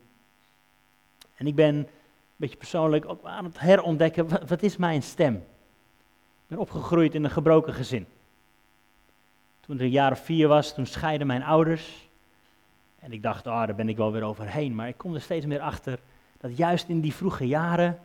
En 1.37 1.47
ik 1.47 1.55
ben 1.55 1.75
een 1.75 1.89
beetje 2.37 2.57
persoonlijk 2.57 3.09
ook 3.09 3.25
aan 3.25 3.45
het 3.45 3.61
herontdekken, 3.61 4.47
wat, 4.49 4.63
is 4.63 4.77
mijn 4.77 5.03
stem? 5.03 5.35
Ik 5.35 6.47
ben 6.47 6.59
opgegroeid 6.59 7.15
in 7.15 7.25
een 7.25 7.31
gebroken 7.31 7.75
gezin. 7.75 8.07
Toen 9.61 9.77
ik 9.77 9.83
een 9.83 9.91
jaar 9.91 10.13
of 10.13 10.25
vier 10.25 10.49
was, 10.49 10.75
toen 10.75 10.87
scheiden 10.87 11.27
mijn 11.27 11.43
ouders. 11.43 12.09
En 12.99 13.13
ik 13.13 13.23
dacht, 13.23 13.47
ah, 13.47 13.67
daar 13.67 13.75
ben 13.75 13.89
ik 13.89 13.97
wel 13.97 14.13
weer 14.13 14.25
overheen. 14.25 14.75
Maar 14.75 14.89
ik 14.89 14.99
kom 14.99 15.15
er 15.15 15.21
steeds 15.21 15.47
meer 15.47 15.61
achter 15.61 15.99
dat 16.39 16.57
juist 16.57 16.89
in 16.89 17.01
die 17.01 17.15
vroege 17.15 17.47
jaren, 17.47 17.99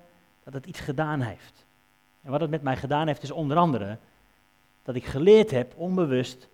dat 0.43 0.53
het 0.53 0.65
iets 0.65 0.79
gedaan 0.79 1.21
heeft. 1.21 1.65
En 2.21 2.31
wat 2.31 2.41
het 2.41 2.49
met 2.49 2.61
mij 2.61 2.77
gedaan 2.77 3.07
heeft, 3.07 3.23
is 3.23 3.31
onder 3.31 3.57
andere 3.57 3.97
dat 4.89 4.97
ik 4.97 5.05
geleerd 5.05 5.51
heb, 5.51 5.73
onbewust, 5.77 6.47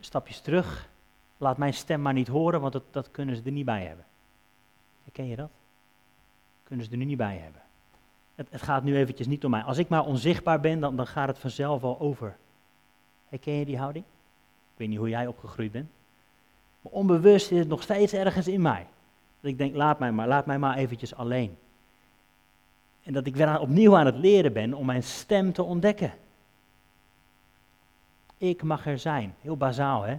stapjes 0.00 0.40
terug, 0.40 0.88
laat 1.36 1.56
mijn 1.56 1.74
stem 1.74 2.02
maar 2.02 2.12
niet 2.12 2.28
horen, 2.28 2.60
want 2.60 2.72
dat, 2.72 2.82
dat 2.90 3.10
kunnen 3.10 3.36
ze 3.36 3.42
er 3.44 3.52
niet 3.52 3.64
bij 3.64 3.84
hebben. 3.84 4.04
Herken 5.04 5.26
je 5.26 5.36
dat? 5.36 5.50
Kunnen 6.62 6.84
ze 6.84 6.90
er 6.90 6.96
nu 6.96 7.04
niet 7.04 7.16
bij 7.16 7.36
hebben. 7.36 7.60
Het, 8.34 8.46
het, 8.50 8.62
gaat 8.62 8.82
nu 8.82 8.96
eventjes 8.96 9.26
niet 9.26 9.44
om 9.44 9.50
mij. 9.50 9.62
Als 9.62 9.78
ik 9.78 9.88
maar 9.88 10.04
onzichtbaar 10.04 10.60
ben, 10.60 10.80
dan, 10.80 10.96
dan 10.96 11.06
gaat 11.06 11.28
het 11.28 11.38
vanzelf 11.38 11.82
al 11.82 12.00
over. 12.00 12.36
Herken 13.28 13.52
je 13.52 13.64
die 13.64 13.78
houding? 13.78 14.04
Ik 14.72 14.78
weet 14.78 14.88
niet 14.88 14.98
hoe 14.98 15.08
jij 15.08 15.26
opgegroeid 15.26 15.72
bent. 15.72 15.90
Maar 16.80 16.92
onbewust 16.92 17.50
is 17.50 17.58
het 17.58 17.68
nog 17.68 17.82
steeds 17.82 18.12
ergens 18.12 18.48
in 18.48 18.62
mij. 18.62 18.86
Dat 19.40 19.50
ik 19.50 19.58
denk, 19.58 19.74
laat 19.74 19.98
mij 19.98 20.12
maar, 20.12 20.28
laat 20.28 20.46
mij 20.46 20.58
maar 20.58 20.76
eventjes 20.76 21.14
alleen. 21.14 21.56
En 23.02 23.12
dat 23.12 23.26
ik 23.26 23.36
weer 23.36 23.60
opnieuw 23.60 23.96
aan 23.96 24.06
het 24.06 24.16
leren 24.16 24.52
ben 24.52 24.74
om 24.74 24.86
mijn 24.86 25.02
stem 25.02 25.52
te 25.52 25.62
ontdekken. 25.62 26.12
Ik 28.38 28.62
mag 28.62 28.86
er 28.86 28.98
zijn. 28.98 29.34
Heel 29.40 29.56
bazaal, 29.56 30.02
hè? 30.02 30.12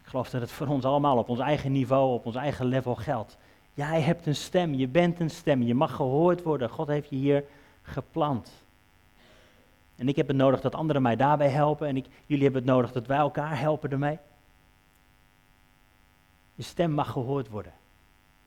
Ik 0.00 0.08
geloof 0.08 0.30
dat 0.30 0.40
het 0.40 0.50
voor 0.50 0.66
ons 0.66 0.84
allemaal 0.84 1.18
op 1.18 1.28
ons 1.28 1.38
eigen 1.38 1.72
niveau, 1.72 2.12
op 2.14 2.26
ons 2.26 2.36
eigen 2.36 2.66
level 2.66 2.94
geldt. 2.94 3.36
Jij 3.74 4.00
hebt 4.00 4.26
een 4.26 4.36
stem, 4.36 4.74
je 4.74 4.88
bent 4.88 5.20
een 5.20 5.30
stem, 5.30 5.62
je 5.62 5.74
mag 5.74 5.94
gehoord 5.94 6.42
worden. 6.42 6.70
God 6.70 6.88
heeft 6.88 7.08
je 7.08 7.16
hier 7.16 7.44
geplant. 7.82 8.52
En 9.96 10.08
ik 10.08 10.16
heb 10.16 10.28
het 10.28 10.36
nodig 10.36 10.60
dat 10.60 10.74
anderen 10.74 11.02
mij 11.02 11.16
daarbij 11.16 11.48
helpen. 11.48 11.88
En 11.88 11.96
ik, 11.96 12.06
jullie 12.26 12.44
hebben 12.44 12.62
het 12.62 12.70
nodig 12.70 12.92
dat 12.92 13.06
wij 13.06 13.18
elkaar 13.18 13.58
helpen 13.58 13.90
ermee. 13.90 14.18
Je 16.54 16.62
stem 16.62 16.90
mag 16.90 17.10
gehoord 17.10 17.48
worden. 17.48 17.72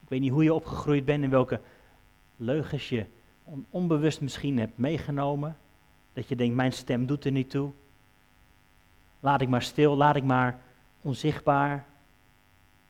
Ik 0.02 0.10
weet 0.10 0.20
niet 0.20 0.32
hoe 0.32 0.44
je 0.44 0.54
opgegroeid 0.54 1.06
bent 1.06 1.24
en 1.24 1.30
welke 1.30 1.60
leugens 2.36 2.90
je 2.90 3.06
onbewust 3.70 4.22
misschien 4.22 4.60
hebt 4.60 4.78
meegenomen. 4.78 5.58
Dat 6.16 6.28
je 6.28 6.36
denkt, 6.36 6.56
mijn 6.56 6.74
stem 6.74 7.06
doet 7.06 7.26
er 7.26 7.32
niet 7.32 7.50
toe. 7.50 7.72
Laat 9.20 9.42
ik 9.42 9.48
maar 9.48 9.62
stil, 9.62 9.96
laat 9.96 10.16
ik 10.16 10.24
maar 10.24 10.60
onzichtbaar. 11.02 11.86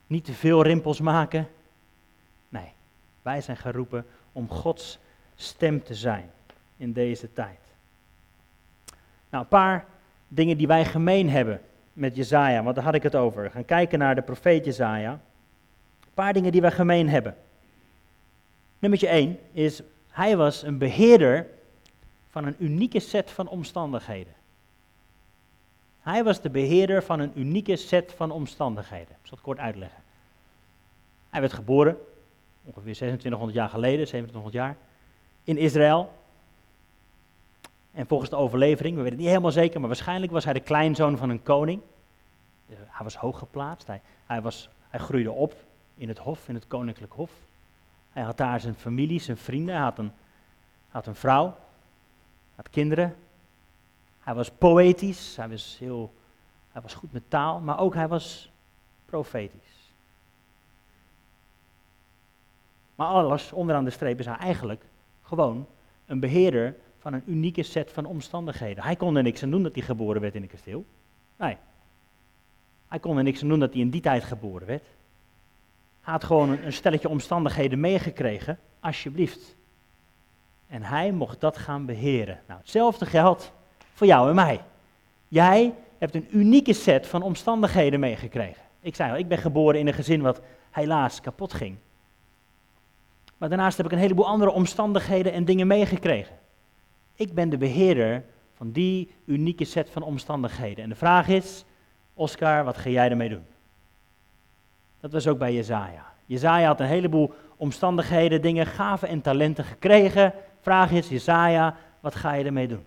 Niet 0.08 0.25
te 0.25 0.34
veel 0.34 0.63
rimpels 0.63 1.00
maken. 1.00 1.48
Nee, 2.50 2.72
wij 3.22 3.41
zijn 3.41 3.58
geroepen 3.58 4.05
om 4.32 4.50
Gods 4.50 5.00
stem 5.36 5.84
te 5.84 5.96
zijn 5.96 6.32
in 6.77 6.94
deze 6.94 7.34
tijd. 7.34 7.60
Nou, 9.29 9.44
een 9.44 9.48
paar 9.48 9.86
dingen 10.27 10.58
die 10.58 10.67
wij 10.67 10.86
gemeen 10.86 11.29
hebben 11.29 11.62
met 11.94 12.15
Jezaja, 12.15 12.63
want 12.63 12.75
daar 12.75 12.86
had 12.86 12.96
ik 12.96 13.03
het 13.03 13.15
over. 13.15 13.44
We 13.44 13.50
gaan 13.50 13.65
kijken 13.65 14.00
naar 14.00 14.15
de 14.15 14.22
profeet 14.22 14.65
Jezaja. 14.65 15.12
Een 15.12 16.13
paar 16.13 16.34
dingen 16.34 16.51
die 16.51 16.62
wij 16.62 16.72
gemeen 16.72 17.10
hebben. 17.10 17.36
Nummer 18.79 19.03
1 19.03 19.39
is, 19.51 19.82
hij 20.10 20.38
was 20.38 20.63
een 20.63 20.77
beheerder 20.77 21.48
van 22.36 22.46
een 22.46 22.56
unieke 22.60 23.00
set 23.00 23.32
van 23.32 23.48
omstandigheden. 23.48 24.34
Hij 26.01 26.24
was 26.24 26.42
de 26.42 26.50
beheerder 26.50 27.04
van 27.04 27.20
een 27.20 27.32
unieke 27.36 27.75
set 27.75 28.13
van 28.15 28.32
omstandigheden. 28.32 29.10
Ik 29.10 29.27
zal 29.27 29.38
het 29.38 29.42
kort 29.42 29.60
uitleggen. 29.60 30.04
Hij 31.30 31.42
werd 31.42 31.54
geboren, 31.54 31.98
ongeveer 32.63 32.94
2600 32.94 33.58
jaar 33.58 33.70
geleden, 33.70 34.06
2700 34.06 34.54
jaar, 34.54 34.77
in 35.44 35.58
Israël. 35.58 36.12
En 37.92 38.08
volgens 38.08 38.30
de 38.30 38.36
overlevering, 38.36 38.96
we 38.96 39.01
weten 39.01 39.13
het 39.13 39.22
niet 39.22 39.34
helemaal 39.34 39.51
zeker, 39.51 39.80
maar 39.80 39.89
waarschijnlijk 39.89 40.32
was 40.32 40.44
hij 40.44 40.54
de 40.54 40.60
kleinzoon 40.60 41.18
van 41.18 41.30
een 41.30 41.44
koning. 41.44 41.82
Eh, 42.70 42.75
hij 42.77 43.04
was 43.04 43.15
hoog 43.15 43.39
geplaatst, 43.39 43.88
hij, 43.88 44.01
hij, 44.25 44.42
was, 44.42 44.70
hij 44.89 45.00
groeide 45.00 45.32
op 45.32 45.56
in 45.98 46.08
het 46.08 46.18
hof, 46.18 46.48
in 46.48 46.56
het 46.56 46.68
koninklijk 46.68 47.13
hof. 47.13 47.32
Hij 48.12 48.24
had 48.24 48.38
daar 48.38 48.60
zijn 48.60 48.75
familie, 48.75 49.20
zijn 49.20 49.38
vrienden, 49.38 49.75
hij 49.75 49.84
had 49.84 49.98
een, 49.98 50.12
had 50.89 51.08
een 51.08 51.15
vrouw, 51.15 51.56
had 52.55 52.69
kinderen. 52.69 53.15
Hij 54.19 54.33
was 54.33 54.51
poëtisch, 54.51 55.35
hij 55.35 55.50
was, 55.50 55.77
heel, 55.79 56.13
hij 56.71 56.81
was 56.81 56.93
goed 56.93 57.12
met 57.12 57.24
taal, 57.27 57.59
maar 57.59 57.79
ook 57.79 57.93
hij 57.93 58.07
was 58.07 58.51
profetisch. 59.05 59.93
Maar 62.95 63.07
alles 63.07 63.51
onderaan 63.51 63.83
de 63.83 63.89
streep 63.89 64.19
is 64.19 64.25
hij 64.25 64.35
eigenlijk 64.35 64.83
gewoon 65.21 65.67
een 66.05 66.19
beheerder 66.19 66.75
van 67.00 67.13
een 67.13 67.24
unieke 67.25 67.63
set 67.63 67.91
van 67.91 68.05
omstandigheden. 68.05 68.83
Hij 68.83 68.95
kon 68.95 69.15
er 69.15 69.24
niks 69.24 69.43
aan 69.43 69.50
doen 69.50 69.63
dat 69.63 69.75
hij 69.75 69.83
geboren 69.83 70.21
werd 70.21 70.35
in 70.35 70.41
een 70.41 70.47
kasteel. 70.47 70.85
Nee. 71.35 71.57
Hij 72.88 73.00
kon 73.00 73.17
er 73.17 73.24
niks 73.24 73.41
aan 73.41 73.47
doen 73.47 73.59
dat 73.59 73.74
hij 73.74 73.81
in 73.81 73.89
die 73.89 74.01
tijd 74.01 74.24
geboren 74.24 74.67
werd. 74.67 74.83
Hij 76.01 76.13
had 76.13 76.24
gewoon 76.24 76.50
een, 76.50 76.65
een 76.65 76.74
stelletje 76.74 77.09
omstandigheden 77.09 77.79
meegekregen, 77.79 78.59
alsjeblieft. 78.79 79.55
En 80.75 80.84
hij 80.84 81.12
mocht 81.12 81.41
dat 81.41 81.58
gaan 81.58 81.86
beheren. 81.86 82.39
Nou, 82.48 82.60
hetzelfde 82.60 83.05
geldt 83.05 83.51
voor 83.94 84.08
jou 84.08 84.29
en 84.29 84.36
mij. 84.36 84.62
Jij 85.27 85.74
hebt 85.98 86.15
een 86.15 86.27
unieke 86.32 86.74
set 86.74 87.08
van 87.08 87.22
omstandigheden 87.22 88.00
meegekregen. 88.00 88.62
Ik 88.79 88.96
zei 88.96 89.12
al, 89.12 89.17
ik 89.17 89.27
ben 89.27 89.38
geboren 89.38 89.79
in 89.79 89.88
een 89.88 89.94
gezin 89.94 90.22
wat 90.22 90.41
helaas 90.72 91.22
kapot 91.22 91.53
ging. 91.53 91.77
Maar 93.38 93.50
daarnaast 93.50 93.77
heb 93.77 93.86
ik 93.86 93.91
een 93.91 93.98
heleboel 93.98 94.27
andere 94.27 94.51
omstandigheden 94.51 95.34
en 95.34 95.46
dingen 95.46 95.67
meegekregen. 95.67 96.36
Ik 97.15 97.34
ben 97.34 97.50
de 97.50 97.58
beheerder 97.58 98.24
van 98.53 98.72
die 98.72 99.12
unieke 99.25 99.65
set 99.65 99.89
van 99.89 100.01
omstandigheden. 100.01 100.84
En 100.84 100.89
de 100.89 100.96
vraag 100.96 101.27
is, 101.27 101.65
Oscar, 102.13 102.63
wat 102.63 102.77
ga 102.77 102.89
jij 102.89 103.10
ermee 103.10 103.29
doen? 103.29 103.46
Dat 105.00 105.12
was 105.12 105.27
ook 105.27 105.38
bij 105.38 105.53
Jezaja. 105.53 106.13
Jezaja 106.25 106.67
had 106.67 106.79
een 106.79 106.86
heleboel 106.86 107.34
omstandigheden, 107.55 108.41
dingen, 108.41 108.65
gaven 108.65 109.08
en 109.08 109.22
talenten 109.22 109.63
gekregen. 109.63 110.34
Vraag 110.65 110.91
is, 110.91 111.10
Jezaja, 111.10 111.75
wat 112.00 112.15
ga 112.15 112.34
je 112.34 112.43
ermee 112.43 112.67
doen? 112.67 112.84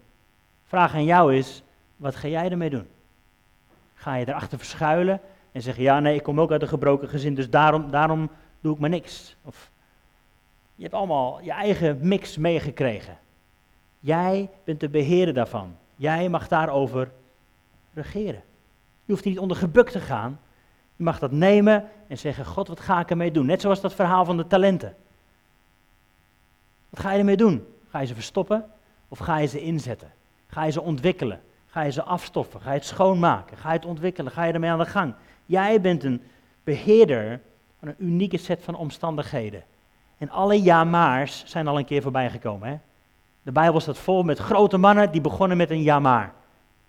Vraag 0.64 0.94
aan 0.94 1.04
jou 1.04 1.34
is, 1.34 1.62
wat 1.96 2.16
ga 2.16 2.28
jij 2.28 2.50
ermee 2.50 2.70
doen? 2.70 2.86
Ga 3.94 4.14
je 4.14 4.28
erachter 4.28 4.58
verschuilen 4.58 5.20
en 5.52 5.62
zeggen, 5.62 5.82
ja 5.82 6.00
nee, 6.00 6.14
ik 6.14 6.22
kom 6.22 6.40
ook 6.40 6.50
uit 6.50 6.62
een 6.62 6.68
gebroken 6.68 7.08
gezin, 7.08 7.34
dus 7.34 7.50
daarom, 7.50 7.90
daarom 7.90 8.30
doe 8.60 8.74
ik 8.74 8.80
maar 8.80 8.90
niks. 8.90 9.36
Of 9.44 9.70
je 10.74 10.82
hebt 10.82 10.94
allemaal 10.94 11.40
je 11.42 11.50
eigen 11.50 11.98
mix 12.00 12.36
meegekregen. 12.36 13.18
Jij 14.00 14.50
bent 14.64 14.80
de 14.80 14.88
beheerder 14.88 15.34
daarvan. 15.34 15.76
Jij 15.96 16.28
mag 16.28 16.48
daarover 16.48 17.10
regeren. 17.94 18.42
Je 19.04 19.12
hoeft 19.12 19.24
niet 19.24 19.38
onder 19.38 19.56
gebuk 19.56 19.88
te 19.90 20.00
gaan. 20.00 20.40
Je 20.96 21.04
mag 21.04 21.18
dat 21.18 21.32
nemen 21.32 21.88
en 22.08 22.18
zeggen, 22.18 22.44
God, 22.44 22.68
wat 22.68 22.80
ga 22.80 23.00
ik 23.00 23.10
ermee 23.10 23.30
doen? 23.30 23.46
Net 23.46 23.60
zoals 23.60 23.80
dat 23.80 23.94
verhaal 23.94 24.24
van 24.24 24.36
de 24.36 24.46
talenten. 24.46 24.96
Ga 26.98 27.12
je 27.12 27.18
ermee 27.18 27.36
doen? 27.36 27.66
Ga 27.88 28.00
je 28.00 28.06
ze 28.06 28.14
verstoppen 28.14 28.64
of 29.08 29.18
ga 29.18 29.38
je 29.38 29.46
ze 29.46 29.60
inzetten? 29.60 30.12
Ga 30.46 30.64
je 30.64 30.70
ze 30.70 30.82
ontwikkelen? 30.82 31.40
Ga 31.66 31.82
je 31.82 31.90
ze 31.90 32.02
afstoffen? 32.02 32.60
Ga 32.60 32.70
je 32.70 32.76
het 32.76 32.86
schoonmaken? 32.86 33.56
Ga 33.56 33.68
je 33.68 33.76
het 33.76 33.86
ontwikkelen? 33.86 34.32
Ga 34.32 34.44
je 34.44 34.52
ermee 34.52 34.70
aan 34.70 34.78
de 34.78 34.86
gang? 34.86 35.14
Jij 35.46 35.80
bent 35.80 36.04
een 36.04 36.22
beheerder 36.64 37.40
van 37.78 37.88
een 37.88 37.94
unieke 37.98 38.36
set 38.36 38.62
van 38.62 38.74
omstandigheden. 38.74 39.64
En 40.18 40.30
alle 40.30 40.62
ja-maars 40.62 41.42
zijn 41.46 41.66
al 41.68 41.78
een 41.78 41.84
keer 41.84 42.02
voorbij 42.02 42.30
gekomen. 42.30 42.68
Hè? 42.68 42.78
De 43.42 43.52
Bijbel 43.52 43.80
staat 43.80 43.98
vol 43.98 44.22
met 44.22 44.38
grote 44.38 44.76
mannen 44.76 45.12
die 45.12 45.20
begonnen 45.20 45.56
met 45.56 45.70
een 45.70 45.82
ja 45.82 45.98
maar. 45.98 46.32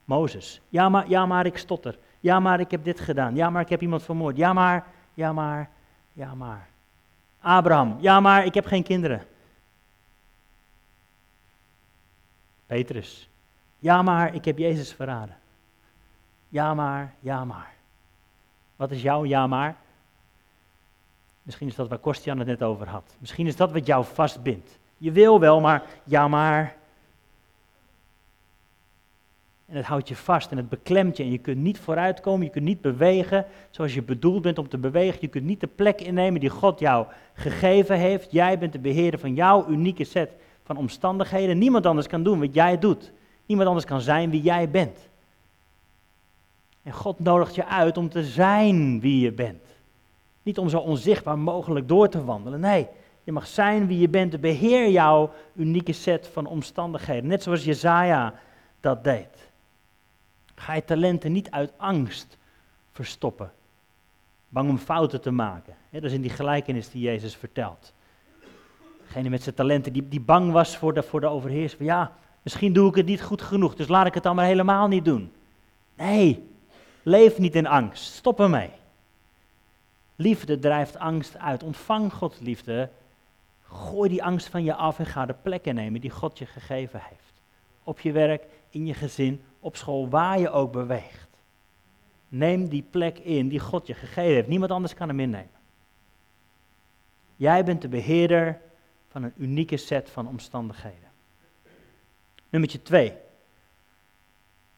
Mozes. 0.05 0.61
Ja 0.69 0.89
maar, 0.89 1.09
ja 1.09 1.25
maar 1.25 1.45
ik 1.45 1.57
stotter. 1.57 1.97
Ja 2.19 2.39
maar 2.39 2.59
ik 2.59 2.71
heb 2.71 2.83
dit 2.83 2.99
gedaan. 2.99 3.35
Ja 3.35 3.49
maar 3.49 3.61
ik 3.61 3.69
heb 3.69 3.81
iemand 3.81 4.03
vermoord. 4.03 4.37
Ja 4.37 4.53
maar, 4.53 4.85
ja 5.13 5.33
maar, 5.33 5.69
ja 6.13 6.35
maar. 6.35 6.67
Abraham. 7.39 7.97
Ja 7.99 8.19
maar 8.19 8.45
ik 8.45 8.53
heb 8.53 8.65
geen 8.65 8.83
kinderen. 8.83 9.21
Petrus. 12.69 13.29
Ja 13.79 14.01
maar 14.01 14.35
ik 14.35 14.45
heb 14.45 14.57
Jezus 14.57 14.93
verraden. 14.93 15.37
Ja 16.49 16.73
maar, 16.73 17.13
ja 17.19 17.45
maar. 17.45 17.73
Wat 18.75 18.91
is 18.91 19.01
jouw 19.01 19.25
ja 19.25 19.47
maar? 19.47 19.75
Misschien 21.43 21.67
is 21.67 21.75
dat 21.75 21.87
waar 21.87 21.97
Kostian 21.97 22.37
het 22.37 22.47
net 22.47 22.63
over 22.63 22.87
had. 22.87 23.15
Misschien 23.17 23.47
is 23.47 23.55
dat 23.55 23.71
wat 23.71 23.85
jou 23.85 24.05
vastbindt. 24.05 24.79
Je 24.97 25.11
wil 25.11 25.39
wel, 25.39 25.59
maar 25.59 25.83
ja 26.03 26.27
maar. 26.27 26.75
En 29.65 29.75
het 29.75 29.85
houdt 29.85 30.07
je 30.07 30.15
vast 30.15 30.51
en 30.51 30.57
het 30.57 30.69
beklemt 30.69 31.17
je 31.17 31.23
en 31.23 31.31
je 31.31 31.37
kunt 31.37 31.57
niet 31.57 31.79
vooruitkomen, 31.79 32.45
je 32.45 32.51
kunt 32.51 32.65
niet 32.65 32.81
bewegen 32.81 33.45
zoals 33.69 33.93
je 33.93 34.01
bedoeld 34.01 34.41
bent 34.41 34.57
om 34.57 34.69
te 34.69 34.77
bewegen. 34.77 35.17
Je 35.21 35.27
kunt 35.27 35.45
niet 35.45 35.59
de 35.59 35.67
plek 35.67 36.01
innemen 36.01 36.39
die 36.39 36.49
God 36.49 36.79
jou 36.79 37.07
gegeven 37.33 37.97
heeft. 37.97 38.31
Jij 38.31 38.59
bent 38.59 38.73
de 38.73 38.79
beheerder 38.79 39.19
van 39.19 39.33
jouw 39.33 39.67
unieke 39.67 40.03
set 40.03 40.31
van 40.69 40.77
omstandigheden. 40.77 41.57
Niemand 41.57 41.85
anders 41.85 42.07
kan 42.07 42.23
doen 42.23 42.39
wat 42.39 42.53
jij 42.53 42.79
doet. 42.79 43.11
Niemand 43.45 43.67
anders 43.67 43.85
kan 43.85 44.01
zijn 44.01 44.29
wie 44.29 44.41
jij 44.41 44.69
bent. 44.69 45.09
En 46.83 46.91
God 46.91 47.19
nodigt 47.19 47.55
je 47.55 47.65
uit 47.65 47.97
om 47.97 48.09
te 48.09 48.23
zijn 48.23 48.99
wie 48.99 49.19
je 49.19 49.31
bent. 49.31 49.63
Niet 50.43 50.57
om 50.57 50.69
zo 50.69 50.79
onzichtbaar 50.79 51.39
mogelijk 51.39 51.87
door 51.87 52.09
te 52.09 52.25
wandelen. 52.25 52.59
Nee, 52.59 52.87
je 53.23 53.31
mag 53.31 53.47
zijn 53.47 53.87
wie 53.87 53.99
je 53.99 54.09
bent. 54.09 54.41
Beheer 54.41 54.89
jouw 54.89 55.31
unieke 55.55 55.93
set 55.93 56.27
van 56.27 56.45
omstandigheden. 56.45 57.29
Net 57.29 57.43
zoals 57.43 57.63
Jezaja 57.63 58.33
dat 58.79 59.03
deed. 59.03 59.51
Ga 60.55 60.73
je 60.73 60.85
talenten 60.85 61.31
niet 61.31 61.51
uit 61.51 61.71
angst 61.77 62.37
verstoppen. 62.91 63.51
Bang 64.49 64.69
om 64.69 64.77
fouten 64.77 65.21
te 65.21 65.31
maken. 65.31 65.75
dat 65.91 66.03
is 66.03 66.13
in 66.13 66.21
die 66.21 66.31
gelijkenis 66.31 66.89
die 66.89 67.01
Jezus 67.01 67.35
vertelt. 67.35 67.93
Degene 69.09 69.29
met 69.29 69.43
zijn 69.43 69.55
talenten 69.55 69.93
die, 69.93 70.07
die 70.07 70.19
bang 70.19 70.51
was 70.51 70.77
voor 70.77 70.93
de, 70.93 71.03
voor 71.03 71.19
de 71.19 71.27
overheersing. 71.27 71.81
Ja, 71.81 72.11
misschien 72.41 72.73
doe 72.73 72.89
ik 72.89 72.95
het 72.95 73.05
niet 73.05 73.21
goed 73.21 73.41
genoeg, 73.41 73.75
dus 73.75 73.87
laat 73.87 74.05
ik 74.05 74.13
het 74.13 74.23
dan 74.23 74.35
maar 74.35 74.45
helemaal 74.45 74.87
niet 74.87 75.05
doen. 75.05 75.31
Nee, 75.95 76.47
leef 77.03 77.37
niet 77.37 77.55
in 77.55 77.67
angst. 77.67 78.13
Stop 78.13 78.39
ermee. 78.39 78.69
Liefde 80.15 80.59
drijft 80.59 80.97
angst 80.97 81.37
uit. 81.37 81.63
Ontvang 81.63 82.13
Gods 82.13 82.39
liefde. 82.39 82.89
Gooi 83.63 84.09
die 84.09 84.23
angst 84.23 84.47
van 84.47 84.63
je 84.63 84.73
af 84.73 84.99
en 84.99 85.05
ga 85.05 85.25
de 85.25 85.35
plekken 85.41 85.75
nemen 85.75 86.01
die 86.01 86.09
God 86.09 86.37
je 86.37 86.45
gegeven 86.45 87.01
heeft. 87.03 87.41
Op 87.83 87.99
je 87.99 88.11
werk, 88.11 88.43
in 88.69 88.85
je 88.85 88.93
gezin, 88.93 89.41
op 89.59 89.75
school, 89.75 90.09
waar 90.09 90.39
je 90.39 90.49
ook 90.49 90.71
beweegt. 90.71 91.29
Neem 92.27 92.67
die 92.67 92.85
plek 92.89 93.17
in 93.17 93.47
die 93.47 93.59
God 93.59 93.87
je 93.87 93.93
gegeven 93.93 94.33
heeft. 94.33 94.47
Niemand 94.47 94.71
anders 94.71 94.93
kan 94.93 95.07
hem 95.07 95.19
innemen. 95.19 95.57
Jij 97.35 97.63
bent 97.63 97.81
de 97.81 97.87
beheerder 97.87 98.59
van 99.09 99.23
een 99.23 99.33
unieke 99.37 99.77
set 99.77 100.09
van 100.09 100.27
omstandigheden. 100.27 101.09
Nummer 102.49 102.83
twee. 102.83 103.13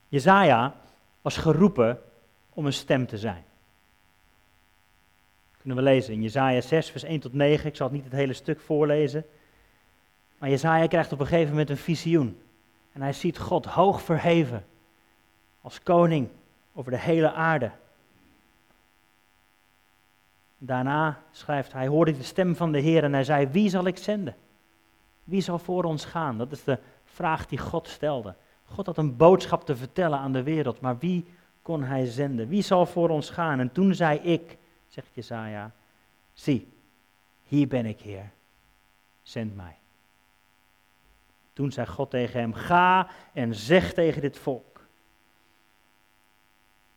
Jezaja 0.08 0.76
was 1.22 1.38
geroepen 1.38 2.02
om 2.50 2.66
een 2.66 2.74
stem 2.74 3.08
te 3.08 3.18
zijn. 3.18 3.44
Kunnen 5.58 5.84
we 5.84 5.84
lezen 5.84 6.14
in 6.14 6.22
Jezaja 6.22 6.62
6, 6.62 6.90
vers 6.90 7.04
1 7.04 7.20
tot 7.20 7.34
9. 7.34 7.70
Ik 7.70 7.76
zal 7.76 7.88
het 7.88 7.96
niet 7.96 8.04
het 8.04 8.14
hele 8.14 8.34
stuk 8.34 8.60
voorlezen. 8.60 9.26
Maar 10.38 10.50
Jezaja 10.50 10.88
krijgt 10.88 11.12
op 11.12 11.20
een 11.20 11.28
gegeven 11.28 11.50
moment 11.50 11.70
een 11.70 11.78
visioen. 11.78 12.42
En 12.92 13.02
hij 13.02 13.14
ziet 13.14 13.38
God 13.38 13.66
hoog 13.66 14.02
verheven. 14.02 14.66
Als 15.62 15.84
koning 15.84 16.30
over 16.74 16.92
de 16.92 17.00
hele 17.00 17.32
aarde. 17.32 17.72
Daarna 20.64 21.24
schrijft 21.32 21.74
hij, 21.74 21.88
hoorde 21.88 22.18
de 22.18 22.24
stem 22.24 22.56
van 22.56 22.72
de 22.72 22.80
Heer 22.80 23.04
en 23.04 23.14
hij 23.14 23.24
zei, 23.24 23.48
wie 23.48 23.70
zal 23.70 23.86
ik 23.86 23.98
zenden? 23.98 24.36
Wie 25.24 25.42
zal 25.42 25.60
voor 25.60 25.84
ons 25.84 26.06
gaan? 26.06 26.38
Dat 26.38 26.52
is 26.52 26.64
de 26.64 26.80
vraag 27.04 27.48
die 27.48 27.58
God 27.58 27.88
stelde. 27.88 28.36
God 28.66 28.86
had 28.86 28.98
een 28.98 29.18
boodschap 29.18 29.66
te 29.66 29.76
vertellen 29.76 30.20
aan 30.20 30.32
de 30.32 30.44
wereld, 30.44 30.82
maar 30.82 30.98
wie 30.98 31.26
kon 31.62 31.84
hij 31.84 32.06
zenden? 32.06 32.48
Wie 32.48 32.62
zal 32.62 32.86
voor 32.86 33.10
ons 33.10 33.30
gaan? 33.30 33.60
En 33.60 33.72
toen 33.72 33.96
zei 33.96 34.20
ik, 34.20 34.58
zegt 34.88 35.10
Jesaja, 35.14 35.72
zie, 36.34 36.68
hier 37.44 37.68
ben 37.68 37.86
ik 37.86 38.00
Heer, 38.00 38.32
zend 39.22 39.56
mij. 39.56 39.76
Toen 41.54 41.72
zei 41.72 41.88
God 41.88 42.10
tegen 42.10 42.40
hem, 42.40 42.54
ga 42.54 43.08
en 43.34 43.56
zeg 43.56 43.94
tegen 43.94 44.22
dit 44.22 44.38
volk. 44.38 44.71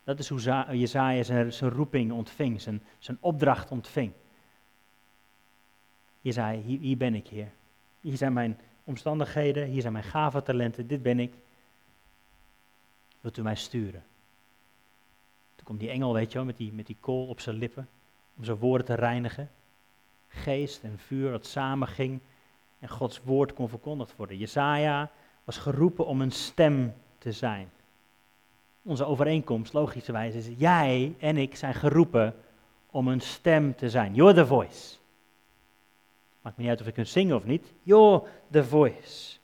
Dat 0.05 0.19
is 0.19 0.29
hoe 0.29 0.41
Jezaja 0.79 1.23
zijn, 1.23 1.53
zijn 1.53 1.71
roeping 1.71 2.13
ontving, 2.13 2.61
zijn, 2.61 2.83
zijn 2.99 3.17
opdracht 3.21 3.71
ontving. 3.71 4.13
Jezaja, 6.21 6.61
hier, 6.61 6.79
hier 6.79 6.97
ben 6.97 7.15
ik 7.15 7.29
Heer. 7.29 7.53
Hier 8.01 8.17
zijn 8.17 8.33
mijn 8.33 8.59
omstandigheden, 8.85 9.67
hier 9.67 9.81
zijn 9.81 9.93
mijn 9.93 10.05
gave 10.05 10.43
talenten, 10.43 10.87
dit 10.87 11.03
ben 11.03 11.19
ik. 11.19 11.35
Wilt 13.21 13.37
u 13.37 13.43
mij 13.43 13.55
sturen? 13.55 14.05
Toen 15.55 15.65
komt 15.65 15.81
die 15.81 15.91
engel, 15.91 16.13
weet 16.13 16.33
je 16.33 16.39
wel, 16.39 16.47
met 16.47 16.57
die, 16.57 16.73
met 16.73 16.87
die 16.87 16.97
kool 17.01 17.27
op 17.27 17.41
zijn 17.41 17.57
lippen, 17.57 17.89
om 18.37 18.45
zijn 18.45 18.57
woorden 18.57 18.87
te 18.87 18.95
reinigen. 18.95 19.51
Geest 20.29 20.83
en 20.83 20.99
vuur 20.99 21.31
dat 21.31 21.47
samenging 21.47 22.21
en 22.79 22.89
Gods 22.89 23.21
woord 23.23 23.53
kon 23.53 23.69
verkondigd 23.69 24.17
worden. 24.17 24.37
Jesaja 24.37 25.11
was 25.45 25.57
geroepen 25.57 26.07
om 26.07 26.21
een 26.21 26.33
stem 26.33 26.95
te 27.19 27.33
zijn. 27.33 27.71
Onze 28.87 29.05
overeenkomst, 29.05 29.73
logischerwijs, 29.73 30.35
is 30.35 30.49
jij 30.57 31.15
en 31.19 31.37
ik 31.37 31.57
zijn 31.57 31.75
geroepen 31.75 32.35
om 32.91 33.09
een 33.09 33.21
stem 33.21 33.75
te 33.75 33.91
zijn. 33.91 34.15
You're 34.15 34.35
the 34.35 34.47
voice. 34.47 34.97
Maakt 36.41 36.57
me 36.57 36.63
niet 36.63 36.71
uit 36.71 36.81
of 36.81 36.87
je 36.87 36.93
kunt 36.93 37.09
zingen 37.09 37.37
of 37.37 37.45
niet. 37.45 37.73
You're 37.83 38.23
the 38.51 38.65
voice. 38.65 39.37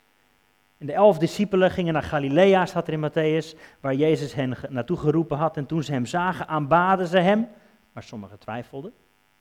En 0.78 0.86
de 0.86 0.92
elf 0.92 1.18
discipelen 1.18 1.70
gingen 1.70 1.92
naar 1.92 2.02
Galilea, 2.02 2.66
staat 2.66 2.86
er 2.88 2.92
in 2.92 3.10
Matthäus, 3.10 3.58
waar 3.80 3.94
Jezus 3.94 4.34
hen 4.34 4.56
naartoe 4.68 4.96
geroepen 4.96 5.36
had. 5.36 5.56
En 5.56 5.66
toen 5.66 5.82
ze 5.82 5.92
hem 5.92 6.06
zagen, 6.06 6.48
aanbaden 6.48 7.06
ze 7.06 7.18
hem. 7.18 7.48
Maar 7.92 8.02
sommigen 8.02 8.38
twijfelden. 8.38 8.92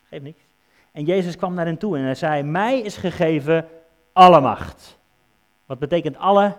Geeft 0.03 0.23
niks. 0.23 0.43
En 0.91 1.03
Jezus 1.03 1.35
kwam 1.35 1.53
naar 1.53 1.65
hen 1.65 1.77
toe 1.77 1.97
en 1.97 2.03
hij 2.03 2.15
zei, 2.15 2.43
mij 2.43 2.79
is 2.79 2.97
gegeven 2.97 3.67
alle 4.13 4.41
macht. 4.41 4.97
Wat 5.65 5.79
betekent 5.79 6.17
alle? 6.17 6.57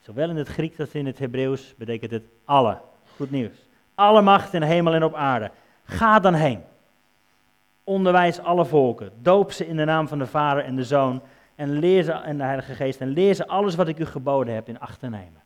Zowel 0.00 0.30
in 0.30 0.36
het 0.36 0.48
Grieks 0.48 0.80
als 0.80 0.92
in 0.92 1.06
het 1.06 1.18
Hebreeuws 1.18 1.74
betekent 1.76 2.10
het 2.10 2.24
alle. 2.44 2.78
Goed 3.16 3.30
nieuws. 3.30 3.68
Alle 3.94 4.22
macht 4.22 4.54
in 4.54 4.62
hemel 4.62 4.94
en 4.94 5.04
op 5.04 5.14
aarde. 5.14 5.50
Ga 5.84 6.20
dan 6.20 6.34
heen. 6.34 6.62
Onderwijs 7.84 8.38
alle 8.38 8.64
volken. 8.64 9.12
Doop 9.22 9.52
ze 9.52 9.66
in 9.66 9.76
de 9.76 9.84
naam 9.84 10.08
van 10.08 10.18
de 10.18 10.26
Vader 10.26 10.64
en 10.64 10.76
de 10.76 10.84
Zoon 10.84 11.22
en 11.54 11.78
leer 11.78 12.02
ze, 12.02 12.12
en 12.12 12.36
de 12.36 12.42
Heilige 12.42 12.74
Geest 12.74 13.00
en 13.00 13.08
leer 13.08 13.34
ze 13.34 13.46
alles 13.46 13.74
wat 13.74 13.88
ik 13.88 13.98
u 13.98 14.06
geboden 14.06 14.54
heb 14.54 14.68
in 14.68 14.80
acht 14.80 15.00
te 15.00 15.08
nemen. 15.08 15.42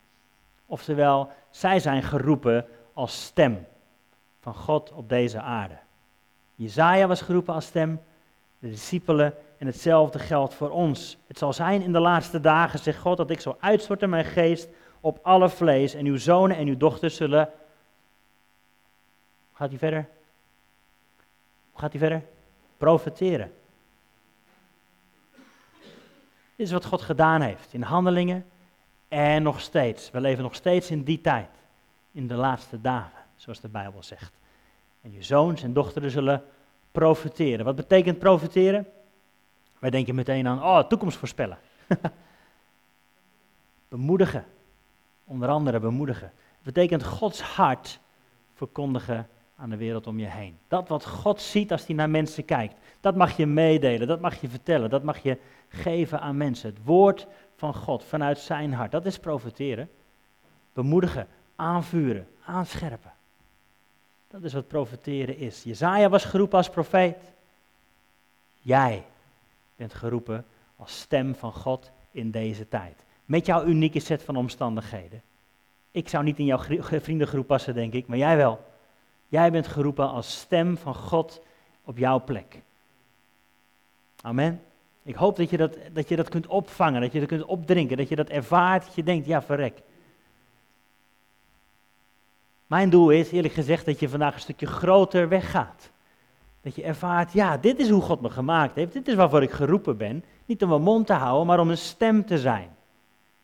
Oftewel, 0.65 1.29
zij 1.49 1.79
zijn 1.79 2.03
geroepen 2.03 2.65
als 2.93 3.25
stem 3.25 3.65
van 4.39 4.53
God 4.53 4.91
op 4.91 5.09
deze 5.09 5.41
aarde. 5.41 5.77
Jezaja 6.55 7.07
was 7.07 7.21
geroepen 7.21 7.53
als 7.53 7.65
stem, 7.65 8.01
de 8.59 8.69
discipelen 8.69 9.33
en 9.57 9.67
hetzelfde 9.67 10.19
geldt 10.19 10.53
voor 10.53 10.69
ons. 10.69 11.17
Het 11.27 11.37
zal 11.37 11.53
zijn 11.53 11.81
in 11.81 11.91
de 11.91 11.99
laatste 11.99 12.39
dagen, 12.39 12.79
zegt 12.79 12.99
God, 12.99 13.17
dat 13.17 13.29
ik 13.29 13.39
zal 13.39 13.57
uitstorten 13.59 14.09
mijn 14.09 14.25
geest 14.25 14.67
op 14.99 15.19
alle 15.21 15.49
vlees 15.49 15.93
en 15.93 16.05
uw 16.05 16.17
zonen 16.17 16.57
en 16.57 16.67
uw 16.67 16.77
dochters 16.77 17.15
zullen... 17.15 17.49
Gaat 19.53 19.69
hij 19.69 19.77
verder? 19.77 20.07
Hoe 21.71 21.79
gaat 21.79 21.91
hij 21.91 21.99
verder? 21.99 22.23
Profeteren. 22.77 23.53
Dit 26.55 26.65
is 26.65 26.71
wat 26.71 26.85
God 26.85 27.01
gedaan 27.01 27.41
heeft 27.41 27.73
in 27.73 27.81
handelingen 27.81 28.45
en 29.07 29.43
nog 29.43 29.61
steeds. 29.61 30.11
We 30.11 30.21
leven 30.21 30.43
nog 30.43 30.55
steeds 30.55 30.91
in 30.91 31.03
die 31.03 31.21
tijd, 31.21 31.49
in 32.11 32.27
de 32.27 32.35
laatste 32.35 32.81
dagen, 32.81 33.19
zoals 33.35 33.59
de 33.59 33.67
Bijbel 33.67 34.03
zegt. 34.03 34.33
En 35.01 35.11
je 35.11 35.23
zoons 35.23 35.63
en 35.63 35.73
dochteren 35.73 36.11
zullen 36.11 36.43
profiteren. 36.91 37.65
Wat 37.65 37.75
betekent 37.75 38.19
profiteren? 38.19 38.87
Wij 39.85 39.93
denken 39.93 40.15
meteen 40.15 40.47
aan, 40.47 40.63
oh, 40.63 40.79
toekomst 40.79 41.17
voorspellen. 41.17 41.57
bemoedigen. 43.87 44.45
Onder 45.23 45.49
andere 45.49 45.79
bemoedigen. 45.79 46.31
Betekent 46.63 47.03
Gods 47.03 47.41
hart 47.41 47.99
verkondigen 48.53 49.27
aan 49.55 49.69
de 49.69 49.77
wereld 49.77 50.07
om 50.07 50.19
je 50.19 50.25
heen. 50.25 50.57
Dat 50.67 50.87
wat 50.87 51.05
God 51.05 51.41
ziet 51.41 51.71
als 51.71 51.85
hij 51.85 51.95
naar 51.95 52.09
mensen 52.09 52.45
kijkt, 52.45 52.75
dat 52.99 53.15
mag 53.15 53.37
je 53.37 53.45
meedelen, 53.45 54.07
dat 54.07 54.21
mag 54.21 54.41
je 54.41 54.49
vertellen, 54.49 54.89
dat 54.89 55.03
mag 55.03 55.17
je 55.17 55.37
geven 55.67 56.21
aan 56.21 56.37
mensen. 56.37 56.69
Het 56.69 56.83
woord 56.83 57.27
van 57.55 57.73
God 57.73 58.03
vanuit 58.03 58.37
zijn 58.37 58.73
hart, 58.73 58.91
dat 58.91 59.05
is 59.05 59.19
profiteren. 59.19 59.89
Bemoedigen, 60.73 61.27
aanvuren, 61.55 62.27
aanscherpen. 62.45 63.13
Dat 64.27 64.43
is 64.43 64.53
wat 64.53 64.67
profiteren 64.67 65.37
is. 65.37 65.63
Jezaja 65.63 66.09
was 66.09 66.25
geroepen 66.25 66.57
als 66.57 66.69
profeet. 66.69 67.17
Jij 68.61 69.05
bent 69.75 69.93
geroepen 69.93 70.45
als 70.75 70.99
stem 70.99 71.35
van 71.35 71.53
God 71.53 71.91
in 72.11 72.31
deze 72.31 72.67
tijd. 72.67 73.03
Met 73.25 73.45
jouw 73.45 73.65
unieke 73.65 73.99
set 73.99 74.23
van 74.23 74.35
omstandigheden. 74.35 75.21
Ik 75.91 76.09
zou 76.09 76.23
niet 76.23 76.39
in 76.39 76.45
jouw 76.45 76.59
vriendengroep 76.79 77.47
passen, 77.47 77.73
denk 77.73 77.93
ik, 77.93 78.07
maar 78.07 78.17
jij 78.17 78.37
wel. 78.37 78.65
Jij 79.27 79.51
bent 79.51 79.67
geroepen 79.67 80.09
als 80.09 80.39
stem 80.39 80.77
van 80.77 80.95
God 80.95 81.41
op 81.83 81.97
jouw 81.97 82.23
plek. 82.23 82.61
Amen. 84.21 84.61
Ik 85.03 85.15
hoop 85.15 85.35
dat 85.35 85.49
je 85.49 85.57
dat, 85.57 85.77
dat 85.93 86.09
je 86.09 86.15
dat 86.15 86.29
kunt 86.29 86.47
opvangen, 86.47 87.01
dat 87.01 87.11
je 87.11 87.19
dat 87.19 87.27
kunt 87.27 87.45
opdrinken, 87.45 87.97
dat 87.97 88.09
je 88.09 88.15
dat 88.15 88.29
ervaart, 88.29 88.85
dat 88.85 88.95
je 88.95 89.03
denkt, 89.03 89.25
ja 89.25 89.41
verrek. 89.41 89.81
Mijn 92.67 92.89
doel 92.89 93.09
is, 93.09 93.31
eerlijk 93.31 93.53
gezegd, 93.53 93.85
dat 93.85 93.99
je 93.99 94.09
vandaag 94.09 94.33
een 94.33 94.39
stukje 94.39 94.65
groter 94.65 95.29
weggaat. 95.29 95.91
Dat 96.65 96.75
je 96.75 96.83
ervaart, 96.83 97.33
ja, 97.33 97.57
dit 97.57 97.79
is 97.79 97.89
hoe 97.89 98.01
God 98.01 98.21
me 98.21 98.29
gemaakt 98.29 98.75
heeft, 98.75 98.93
dit 98.93 99.07
is 99.07 99.15
waarvoor 99.15 99.43
ik 99.43 99.51
geroepen 99.51 99.97
ben. 99.97 100.23
Niet 100.45 100.63
om 100.63 100.69
mijn 100.69 100.81
mond 100.81 101.07
te 101.07 101.13
houden, 101.13 101.47
maar 101.47 101.59
om 101.59 101.69
een 101.69 101.77
stem 101.77 102.25
te 102.25 102.37
zijn. 102.37 102.75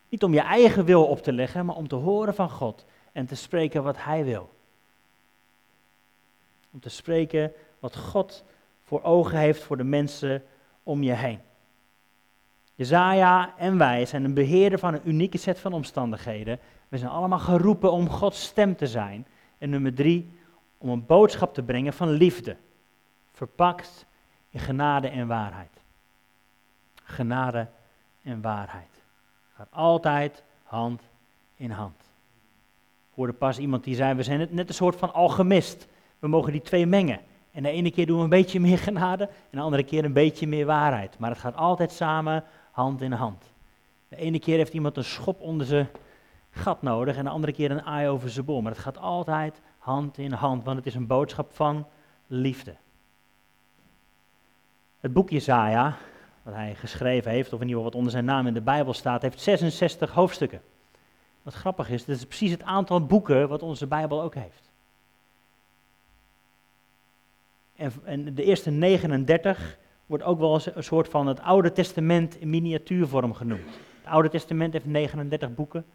Niet 0.10 0.24
om 0.24 0.34
je 0.34 0.40
eigen 0.40 0.86
wil 0.86 1.06
op 1.06 1.22
te 1.22 1.34
leggen, 1.34 1.66
maar 1.66 1.76
om 1.76 1.88
te 1.88 1.96
horen 1.96 2.36
van 2.36 2.50
God 2.50 2.86
en 3.12 3.26
te 3.26 3.36
spreken 3.36 3.84
wat 3.84 4.04
Hij 4.04 4.24
wil. 4.24 4.50
Om 6.72 6.80
te 6.80 6.90
spreken 6.90 7.52
wat 7.80 7.96
God 7.96 8.44
voor 8.84 9.04
ogen 9.04 9.38
heeft 9.38 9.64
voor 9.64 9.78
de 9.78 9.84
mensen 9.84 10.44
om 10.84 11.04
je 11.04 11.14
heen. 11.14 11.40
Jezaja 12.76 13.54
en 13.58 13.78
wij 13.78 14.06
zijn 14.06 14.24
een 14.24 14.34
beheerder 14.34 14.80
van 14.80 14.94
een 14.94 15.10
unieke 15.10 15.38
set 15.38 15.60
van 15.60 15.74
omstandigheden. 15.74 16.60
We 16.90 16.98
zijn 16.98 17.12
allemaal 17.12 17.40
geroepen 17.40 17.92
om 17.92 18.10
Gods 18.10 18.44
stem 18.44 18.76
te 18.76 18.88
zijn. 18.88 19.28
En 19.58 19.70
nummer 19.70 19.94
drie, 19.94 20.32
om 20.78 20.90
een 20.90 21.06
boodschap 21.06 21.54
te 21.54 21.64
brengen 21.64 21.94
van 21.94 22.10
liefde. 22.10 22.56
Verpakt 23.42 24.06
in 24.50 24.60
genade 24.60 25.08
en 25.08 25.28
waarheid. 25.28 25.82
Genade 27.04 27.68
en 28.24 28.42
waarheid. 28.42 29.04
Gaat 29.56 29.68
altijd 29.72 30.44
hand 30.64 31.02
in 31.56 31.72
hand. 31.72 32.00
Ik 33.10 33.16
hoorde 33.16 33.34
pas 33.34 33.58
iemand 33.58 33.84
die 33.84 33.96
zei, 33.96 34.14
we 34.14 34.24
zijn 34.24 34.48
net 34.52 34.68
een 34.68 34.74
soort 34.74 34.96
van 34.96 35.14
alchemist. 35.14 35.88
We 36.20 36.28
mogen 36.28 36.52
die 36.52 36.62
twee 36.62 36.86
mengen. 36.86 37.20
En 37.52 37.64
de 37.64 37.70
ene 37.70 37.92
keer 37.92 38.06
doen 38.06 38.18
we 38.18 38.24
een 38.24 38.30
beetje 38.30 38.60
meer 38.60 38.78
genade 38.78 39.24
en 39.24 39.58
de 39.58 39.60
andere 39.60 39.84
keer 39.84 40.06
een 40.06 40.14
beetje 40.14 40.48
meer 40.48 40.66
waarheid. 40.66 41.20
Maar 41.20 41.30
het 41.30 41.40
gaat 41.40 41.56
altijd 41.56 41.92
samen 41.92 42.44
hand 42.72 43.02
in 43.02 43.12
hand. 43.12 43.44
De 44.08 44.16
ene 44.16 44.40
keer 44.40 44.58
heeft 44.58 44.74
iemand 44.74 44.98
een 44.98 45.04
schop 45.04 45.42
onder 45.42 45.66
zijn 45.68 45.90
gat 46.52 46.82
nodig 46.82 47.16
en 47.18 47.24
de 47.24 47.30
andere 47.30 47.54
keer 47.54 47.72
een 47.72 47.84
aai 47.84 48.08
over 48.08 48.30
zijn 48.30 48.46
bol. 48.46 48.62
Maar 48.62 48.72
het 48.72 48.82
gaat 48.82 48.98
altijd 48.98 49.62
hand 49.78 50.18
in 50.18 50.32
hand, 50.32 50.64
want 50.64 50.78
het 50.78 50.86
is 50.86 50.96
een 50.96 51.08
boodschap 51.08 51.54
van 51.54 51.88
liefde. 52.28 52.76
Het 55.02 55.14
boek 55.14 55.30
Jesaja, 55.30 55.98
wat 56.44 56.54
hij 56.54 56.76
geschreven 56.76 57.32
heeft, 57.32 57.54
of 57.54 57.62
in 57.62 57.68
ieder 57.68 57.84
geval 57.84 57.84
wat 57.84 57.96
onder 57.96 58.12
zijn 58.12 58.26
naam 58.26 58.48
in 58.48 58.54
de 58.54 58.62
Bijbel 58.62 58.94
staat, 58.94 59.22
heeft 59.22 59.42
66 59.42 60.12
hoofdstukken. 60.12 60.62
Wat 61.42 61.54
grappig 61.54 61.90
is, 61.90 62.06
dat 62.06 62.16
is 62.16 62.26
precies 62.26 62.52
het 62.52 62.64
aantal 62.64 63.06
boeken 63.06 63.48
wat 63.48 63.62
onze 63.62 63.88
Bijbel 63.88 64.22
ook 64.22 64.36
heeft. 64.36 64.70
En, 68.04 68.36
de 68.36 68.44
eerste 68.44 68.70
39 68.70 69.78
wordt 70.06 70.24
ook 70.24 70.40
wel 70.40 70.62
een 70.74 70.84
soort 70.84 71.08
van 71.08 71.28
het 71.28 71.42
Oude 71.42 71.72
Testament 71.72 72.36
in 72.36 72.50
miniatuurvorm 72.50 73.34
genoemd. 73.34 73.70
Het 74.02 74.12
Oude 74.12 74.30
Testament 74.30 74.74
heeft 74.74 74.86
39 74.86 75.56
boeken. 75.56 75.86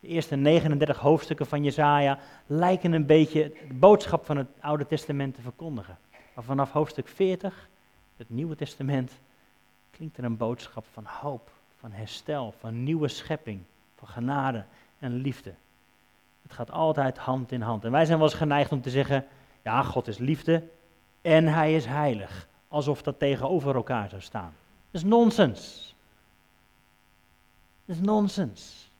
De 0.00 0.08
eerste 0.08 0.36
39 0.36 0.98
hoofdstukken 0.98 1.46
van 1.46 1.64
Jesaja 1.64 2.18
lijken 2.46 2.92
een 2.92 3.06
beetje 3.06 3.52
de 3.68 3.74
boodschap 3.74 4.24
van 4.26 4.36
het 4.36 4.48
Oude 4.60 4.86
Testament 4.86 5.34
te 5.34 5.40
verkondigen. 5.40 5.98
Maar 6.34 6.44
vanaf 6.44 6.72
hoofdstuk 6.72 7.08
40, 7.08 7.68
het 8.16 8.30
Nieuwe 8.30 8.56
Testament, 8.56 9.12
klinkt 9.90 10.18
er 10.18 10.24
een 10.24 10.36
boodschap 10.36 10.84
van 10.92 11.04
hoop, 11.04 11.50
van 11.78 11.92
herstel, 11.92 12.54
van 12.58 12.82
nieuwe 12.82 13.08
schepping, 13.08 13.60
van 13.94 14.08
genade 14.08 14.64
en 14.98 15.14
liefde. 15.14 15.54
Het 16.42 16.52
gaat 16.52 16.70
altijd 16.70 17.18
hand 17.18 17.52
in 17.52 17.60
hand. 17.60 17.84
En 17.84 17.90
wij 17.90 18.04
zijn 18.04 18.18
wel 18.18 18.26
eens 18.26 18.36
geneigd 18.36 18.72
om 18.72 18.80
te 18.80 18.90
zeggen, 18.90 19.26
ja, 19.62 19.82
God 19.82 20.08
is 20.08 20.18
liefde 20.18 20.62
en 21.22 21.46
hij 21.46 21.74
is 21.74 21.86
heilig 21.86 22.48
alsof 22.68 23.02
dat 23.02 23.18
tegenover 23.18 23.74
elkaar 23.74 24.08
zou 24.08 24.22
staan. 24.22 24.54
Dat 24.90 25.02
is 25.02 25.08
nonsens. 25.08 25.94
Dat 27.84 27.96
is 27.96 28.02
nonsens. 28.02 28.90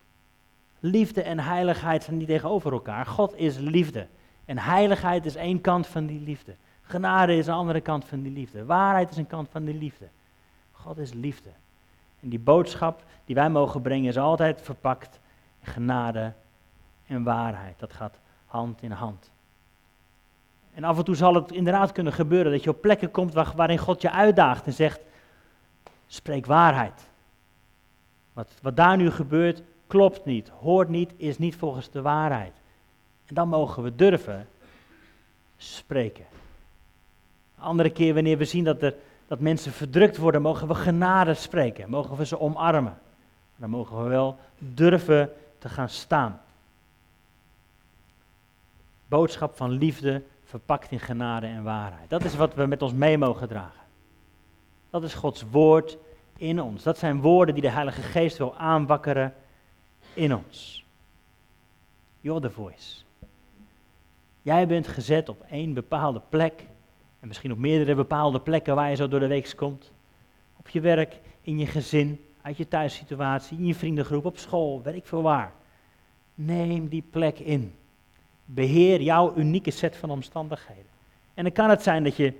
Liefde 0.81 1.22
en 1.22 1.40
heiligheid 1.40 2.05
zijn 2.05 2.16
niet 2.16 2.29
tegenover 2.29 2.72
elkaar. 2.72 3.07
God 3.07 3.37
is 3.37 3.57
liefde. 3.57 4.07
En 4.44 4.59
heiligheid 4.59 5.27
is 5.27 5.35
één 5.35 5.61
kant 5.61 5.87
van 5.87 6.07
die 6.07 6.20
liefde. 6.20 6.55
Genade 6.86 7.36
is 7.36 7.46
een 7.46 7.54
andere 7.54 7.80
kant 7.80 8.04
van 8.04 8.22
die 8.22 8.32
liefde. 8.32 8.64
Waarheid 8.64 9.10
is 9.10 9.16
een 9.16 9.26
kant 9.26 9.48
van 9.50 9.64
die 9.64 9.78
liefde. 9.78 10.08
God 10.72 10.98
is 10.98 11.12
liefde. 11.12 11.50
En 12.20 12.28
die 12.28 12.38
boodschap 12.38 13.04
die 13.24 13.34
wij 13.34 13.50
mogen 13.50 13.82
brengen 13.82 14.08
is 14.08 14.18
altijd 14.18 14.62
verpakt 14.62 15.20
in 15.60 15.72
genade 15.72 16.32
en 17.06 17.22
waarheid. 17.22 17.78
Dat 17.78 17.92
gaat 17.92 18.18
hand 18.46 18.82
in 18.82 18.90
hand. 18.90 19.30
En 20.74 20.84
af 20.84 20.98
en 20.98 21.04
toe 21.04 21.14
zal 21.14 21.34
het 21.34 21.52
inderdaad 21.52 21.92
kunnen 21.92 22.12
gebeuren 22.12 22.52
dat 22.52 22.62
je 22.62 22.70
op 22.70 22.80
plekken 22.80 23.10
komt 23.10 23.32
waarin 23.32 23.78
God 23.78 24.02
je 24.02 24.10
uitdaagt 24.10 24.66
en 24.66 24.72
zegt, 24.72 25.00
spreek 26.06 26.46
waarheid. 26.46 27.10
Wat, 28.32 28.48
wat 28.62 28.76
daar 28.76 28.96
nu 28.96 29.10
gebeurt, 29.10 29.62
klopt 29.86 30.24
niet, 30.24 30.48
hoort 30.48 30.88
niet, 30.88 31.12
is 31.16 31.38
niet 31.38 31.56
volgens 31.56 31.90
de 31.90 32.02
waarheid. 32.02 32.52
En 33.26 33.34
dan 33.34 33.48
mogen 33.48 33.82
we 33.82 33.94
durven 33.94 34.48
spreken. 35.56 36.24
Andere 37.64 37.90
keer 37.90 38.14
wanneer 38.14 38.38
we 38.38 38.44
zien 38.44 38.64
dat, 38.64 38.83
er, 38.83 38.94
dat 39.27 39.40
mensen 39.40 39.72
verdrukt 39.72 40.16
worden, 40.16 40.42
mogen 40.42 40.68
we 40.68 40.74
genade 40.74 41.35
spreken, 41.35 41.90
mogen 41.90 42.16
we 42.16 42.27
ze 42.27 42.40
omarmen. 42.40 42.98
Dan 43.57 43.70
mogen 43.70 44.03
we 44.03 44.09
wel 44.09 44.38
durven 44.59 45.31
te 45.59 45.68
gaan 45.68 45.88
staan. 45.88 46.40
Boodschap 49.07 49.57
van 49.57 49.70
liefde 49.70 50.22
verpakt 50.44 50.90
in 50.90 51.00
genade 51.00 51.46
en 51.46 51.62
waarheid. 51.62 52.11
Dat 52.11 52.24
is 52.24 52.35
wat 52.35 52.55
we 52.55 52.66
met 52.66 52.83
ons 52.83 52.92
mee 52.92 53.18
mogen 53.18 53.48
dragen. 53.48 53.83
Dat 54.90 55.03
is 55.03 55.14
Gods 55.14 55.44
woord 55.50 55.96
in 56.37 56.61
ons. 56.62 56.83
Dat 56.83 56.98
zijn 56.98 57.20
woorden 57.20 57.55
die 57.55 57.62
de 57.62 57.70
Heilige 57.70 58.03
Geest 58.03 58.38
wil 58.38 58.57
aanwakkeren 58.57 59.35
in 60.14 60.35
ons. 60.35 60.85
You're 62.20 62.40
the 62.40 62.50
voice. 62.50 63.03
Jij 64.42 64.66
bent 64.66 64.88
gezet 64.88 65.29
op 65.29 65.44
één 65.50 65.74
bepaalde 65.74 66.20
plek. 66.29 66.66
En 67.24 67.30
misschien 67.30 67.52
op 67.52 67.58
meerdere 67.58 67.94
bepaalde 67.94 68.40
plekken 68.40 68.74
waar 68.74 68.90
je 68.90 68.96
zo 68.96 69.08
door 69.08 69.20
de 69.20 69.26
week 69.26 69.52
komt. 69.56 69.92
Op 70.56 70.68
je 70.68 70.80
werk, 70.80 71.20
in 71.40 71.58
je 71.58 71.66
gezin, 71.66 72.24
uit 72.42 72.56
je 72.56 72.68
thuissituatie, 72.68 73.58
in 73.58 73.66
je 73.66 73.74
vriendengroep, 73.74 74.24
op 74.24 74.38
school, 74.38 74.82
weet 74.82 74.94
ik 74.94 75.06
waar. 75.06 75.52
Neem 76.34 76.88
die 76.88 77.04
plek 77.10 77.38
in. 77.38 77.74
Beheer 78.44 79.00
jouw 79.00 79.37
unieke 79.37 79.70
set 79.70 79.96
van 79.96 80.10
omstandigheden. 80.10 80.90
En 81.34 81.44
dan 81.44 81.52
kan 81.52 81.70
het 81.70 81.82
zijn 81.82 82.04
dat 82.04 82.16
je, 82.16 82.32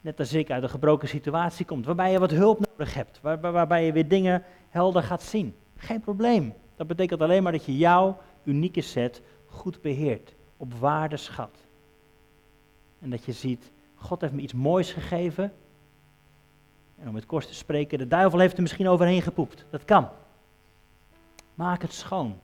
net 0.00 0.18
als 0.18 0.32
ik, 0.32 0.50
uit 0.50 0.62
een 0.62 0.68
gebroken 0.68 1.08
situatie 1.08 1.66
komt, 1.66 1.86
waarbij 1.86 2.12
je 2.12 2.18
wat 2.18 2.30
hulp 2.30 2.66
nodig 2.68 2.94
hebt, 2.94 3.20
waar, 3.20 3.40
waarbij 3.40 3.84
je 3.84 3.92
weer 3.92 4.08
dingen 4.08 4.44
helder 4.68 5.02
gaat 5.02 5.22
zien. 5.22 5.54
Geen 5.76 6.00
probleem. 6.00 6.54
Dat 6.76 6.86
betekent 6.86 7.20
alleen 7.20 7.42
maar 7.42 7.52
dat 7.52 7.64
je 7.64 7.76
jouw 7.76 8.18
unieke 8.44 8.80
set 8.80 9.22
goed 9.46 9.80
beheert, 9.80 10.34
op 10.56 10.74
waarde 10.74 11.16
schat. 11.16 11.56
En 13.00 13.10
dat 13.10 13.24
je 13.24 13.32
ziet, 13.32 13.71
God 14.02 14.20
heeft 14.20 14.32
me 14.32 14.40
iets 14.40 14.52
moois 14.52 14.92
gegeven. 14.92 15.52
En 16.98 17.08
om 17.08 17.14
het 17.14 17.26
kort 17.26 17.46
te 17.46 17.54
spreken, 17.54 17.98
de 17.98 18.08
duivel 18.08 18.38
heeft 18.38 18.56
er 18.56 18.62
misschien 18.62 18.88
overheen 18.88 19.22
gepoept. 19.22 19.64
Dat 19.70 19.84
kan. 19.84 20.08
Maak 21.54 21.82
het 21.82 21.92
schoon. 21.92 22.40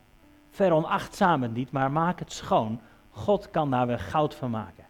Veronachtzaam 0.51 1.43
het 1.43 1.55
niet, 1.55 1.71
maar 1.71 1.93
maak 1.93 2.19
het 2.19 2.33
schoon. 2.33 2.81
God 3.11 3.51
kan 3.51 3.71
daar 3.71 3.87
weer 3.87 3.99
goud 3.99 4.35
van 4.35 4.51
maken. 4.51 4.85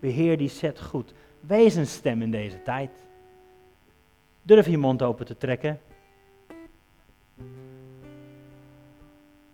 Beheer 0.00 0.38
die 0.38 0.48
set 0.48 0.80
goed. 0.80 1.14
Wees 1.40 1.74
een 1.74 1.86
stem 1.86 2.22
in 2.22 2.30
deze 2.30 2.62
tijd. 2.62 2.90
Durf 4.42 4.66
je 4.66 4.78
mond 4.78 5.02
open 5.02 5.26
te 5.26 5.36
trekken. 5.36 5.80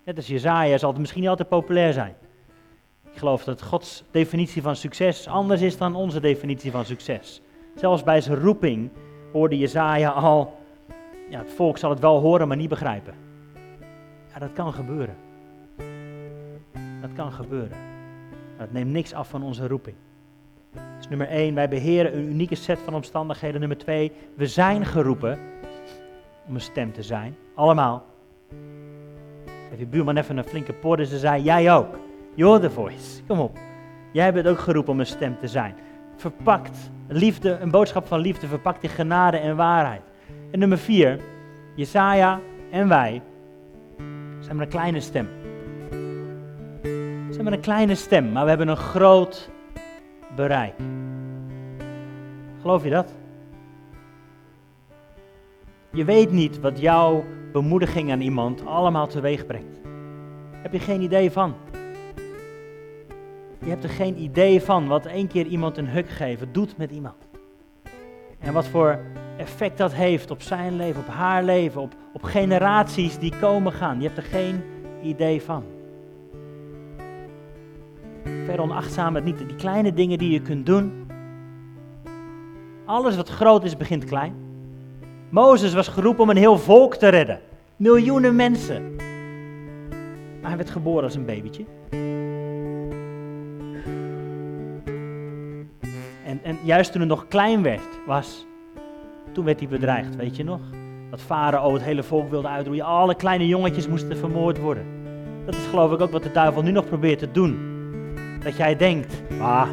Net 0.04 0.16
als 0.16 0.26
Jezaja 0.26 0.78
zal 0.78 0.90
het 0.90 0.98
misschien 0.98 1.20
niet 1.20 1.30
altijd 1.30 1.48
populair 1.48 1.92
zijn. 1.92 2.14
Geloof 3.20 3.44
dat 3.44 3.62
Gods 3.62 4.04
definitie 4.10 4.62
van 4.62 4.76
succes 4.76 5.26
anders 5.26 5.60
is 5.60 5.76
dan 5.76 5.94
onze 5.94 6.20
definitie 6.20 6.70
van 6.70 6.84
succes. 6.84 7.42
Zelfs 7.74 8.02
bij 8.02 8.20
zijn 8.20 8.38
roeping 8.38 8.90
hoorde 9.32 9.58
Jezaja 9.58 10.10
al, 10.10 10.58
ja, 11.30 11.38
het 11.38 11.52
volk 11.52 11.78
zal 11.78 11.90
het 11.90 12.00
wel 12.00 12.20
horen, 12.20 12.48
maar 12.48 12.56
niet 12.56 12.68
begrijpen. 12.68 13.14
Ja, 14.32 14.38
dat 14.38 14.52
kan 14.52 14.72
gebeuren. 14.72 15.16
Dat 17.00 17.12
kan 17.14 17.32
gebeuren. 17.32 17.76
Maar 18.56 18.66
dat 18.66 18.72
neemt 18.72 18.90
niks 18.90 19.12
af 19.12 19.28
van 19.28 19.42
onze 19.42 19.66
roeping. 19.66 19.96
Dus 20.96 21.08
nummer 21.08 21.28
1, 21.28 21.54
wij 21.54 21.68
beheren 21.68 22.16
een 22.16 22.28
unieke 22.28 22.54
set 22.54 22.78
van 22.78 22.94
omstandigheden. 22.94 23.60
Nummer 23.60 23.78
2, 23.78 24.12
we 24.36 24.46
zijn 24.46 24.86
geroepen 24.86 25.38
om 26.46 26.54
een 26.54 26.60
stem 26.60 26.92
te 26.92 27.02
zijn. 27.02 27.36
Allemaal. 27.54 28.04
Geef 29.70 29.78
je 29.78 29.86
buurman 29.86 30.16
even 30.16 30.36
een 30.36 30.44
flinke 30.44 30.72
poort 30.72 31.08
ze 31.08 31.18
zei, 31.18 31.42
jij 31.42 31.74
ook. 31.74 32.08
You're 32.34 32.60
the 32.60 32.70
voice. 32.70 33.22
Kom 33.26 33.38
op. 33.38 33.58
Jij 34.12 34.32
bent 34.32 34.46
ook 34.46 34.58
geroepen 34.58 34.92
om 34.92 35.00
een 35.00 35.06
stem 35.06 35.36
te 35.38 35.48
zijn. 35.48 35.74
Verpakt 36.16 36.90
liefde, 37.08 37.58
een 37.60 37.70
boodschap 37.70 38.06
van 38.06 38.20
liefde, 38.20 38.46
verpakt 38.46 38.82
in 38.82 38.88
genade 38.88 39.36
en 39.36 39.56
waarheid. 39.56 40.02
En 40.50 40.58
nummer 40.58 40.78
4, 40.78 41.20
Jesaja 41.74 42.40
en 42.70 42.88
wij 42.88 43.22
zijn 44.38 44.56
met 44.56 44.66
een 44.66 44.72
kleine 44.72 45.00
stem. 45.00 45.28
We 47.26 47.28
zijn 47.30 47.44
met 47.44 47.52
een 47.52 47.60
kleine 47.60 47.94
stem, 47.94 48.32
maar 48.32 48.42
we 48.42 48.48
hebben 48.48 48.68
een 48.68 48.76
groot 48.76 49.50
bereik. 50.36 50.74
Geloof 52.60 52.84
je 52.84 52.90
dat? 52.90 53.14
Je 55.92 56.04
weet 56.04 56.30
niet 56.30 56.60
wat 56.60 56.80
jouw 56.80 57.24
bemoediging 57.52 58.10
aan 58.10 58.20
iemand 58.20 58.66
allemaal 58.66 59.06
teweeg 59.06 59.46
brengt. 59.46 59.80
Heb 60.52 60.72
je 60.72 60.78
geen 60.78 61.00
idee 61.00 61.30
van. 61.30 61.54
Je 63.62 63.68
hebt 63.68 63.84
er 63.84 63.90
geen 63.90 64.22
idee 64.22 64.62
van 64.62 64.86
wat 64.86 65.06
één 65.06 65.26
keer 65.26 65.46
iemand 65.46 65.76
een 65.76 65.88
huk 65.88 66.08
geven 66.08 66.52
doet 66.52 66.76
met 66.76 66.90
iemand. 66.90 67.28
En 68.38 68.52
wat 68.52 68.66
voor 68.66 68.98
effect 69.36 69.78
dat 69.78 69.94
heeft 69.94 70.30
op 70.30 70.42
zijn 70.42 70.76
leven, 70.76 71.00
op 71.00 71.08
haar 71.08 71.44
leven, 71.44 71.80
op, 71.80 71.94
op 72.12 72.22
generaties 72.22 73.18
die 73.18 73.32
komen 73.40 73.72
gaan. 73.72 74.00
Je 74.00 74.06
hebt 74.06 74.16
er 74.16 74.22
geen 74.22 74.62
idee 75.02 75.42
van. 75.42 75.64
Verder 78.44 78.60
onachtzaam 78.60 79.14
het 79.14 79.24
niet. 79.24 79.38
Die 79.38 79.56
kleine 79.56 79.92
dingen 79.92 80.18
die 80.18 80.30
je 80.30 80.42
kunt 80.42 80.66
doen. 80.66 81.06
Alles 82.84 83.16
wat 83.16 83.28
groot 83.28 83.64
is, 83.64 83.76
begint 83.76 84.04
klein. 84.04 84.34
Mozes 85.28 85.74
was 85.74 85.88
geroepen 85.88 86.22
om 86.22 86.30
een 86.30 86.36
heel 86.36 86.58
volk 86.58 86.94
te 86.94 87.08
redden. 87.08 87.40
Miljoenen 87.76 88.36
mensen. 88.36 88.96
Maar 90.40 90.48
hij 90.48 90.56
werd 90.56 90.70
geboren 90.70 91.04
als 91.04 91.14
een 91.14 91.24
babytje. 91.24 91.64
En, 96.30 96.40
en 96.42 96.58
juist 96.62 96.92
toen 96.92 97.00
het 97.00 97.10
nog 97.10 97.28
klein 97.28 97.62
werd, 97.62 97.98
was, 98.06 98.46
toen 99.32 99.44
werd 99.44 99.60
hij 99.60 99.68
bedreigd, 99.68 100.16
weet 100.16 100.36
je 100.36 100.44
nog? 100.44 100.60
Dat 101.10 101.20
Farao 101.20 101.72
het 101.72 101.82
hele 101.82 102.02
volk 102.02 102.30
wilde 102.30 102.48
uitroeien. 102.48 102.84
Alle 102.84 103.14
kleine 103.14 103.46
jongetjes 103.46 103.88
moesten 103.88 104.16
vermoord 104.16 104.58
worden. 104.58 104.84
Dat 105.44 105.54
is 105.54 105.66
geloof 105.66 105.92
ik 105.92 106.00
ook 106.00 106.10
wat 106.10 106.22
de 106.22 106.32
duivel 106.32 106.62
nu 106.62 106.70
nog 106.70 106.86
probeert 106.86 107.18
te 107.18 107.30
doen. 107.30 107.58
Dat 108.44 108.56
jij 108.56 108.76
denkt, 108.76 109.22
ah, 109.40 109.68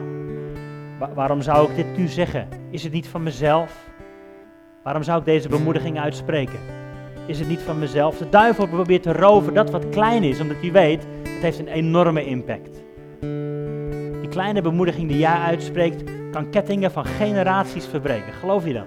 waarom 1.13 1.41
zou 1.41 1.69
ik 1.69 1.75
dit 1.75 1.97
nu 1.97 2.07
zeggen? 2.07 2.47
Is 2.69 2.83
het 2.83 2.93
niet 2.93 3.07
van 3.07 3.23
mezelf? 3.23 3.89
Waarom 4.83 5.03
zou 5.03 5.19
ik 5.19 5.25
deze 5.25 5.49
bemoediging 5.49 5.99
uitspreken? 5.99 6.59
Is 7.25 7.39
het 7.39 7.47
niet 7.47 7.61
van 7.61 7.79
mezelf? 7.79 8.17
De 8.17 8.29
duivel 8.29 8.67
probeert 8.67 9.03
te 9.03 9.13
roven 9.13 9.53
dat 9.53 9.69
wat 9.69 9.89
klein 9.89 10.23
is, 10.23 10.39
omdat 10.39 10.57
hij 10.61 10.71
weet, 10.71 11.07
het 11.23 11.41
heeft 11.41 11.59
een 11.59 11.67
enorme 11.67 12.25
impact. 12.25 12.83
Die 14.21 14.29
kleine 14.29 14.61
bemoediging 14.61 15.07
die 15.07 15.17
jij 15.17 15.37
uitspreekt, 15.37 16.16
kan 16.31 16.49
kettingen 16.49 16.91
van 16.91 17.05
generaties 17.05 17.85
verbreken. 17.85 18.33
Geloof 18.33 18.65
je 18.65 18.73
dat? 18.73 18.85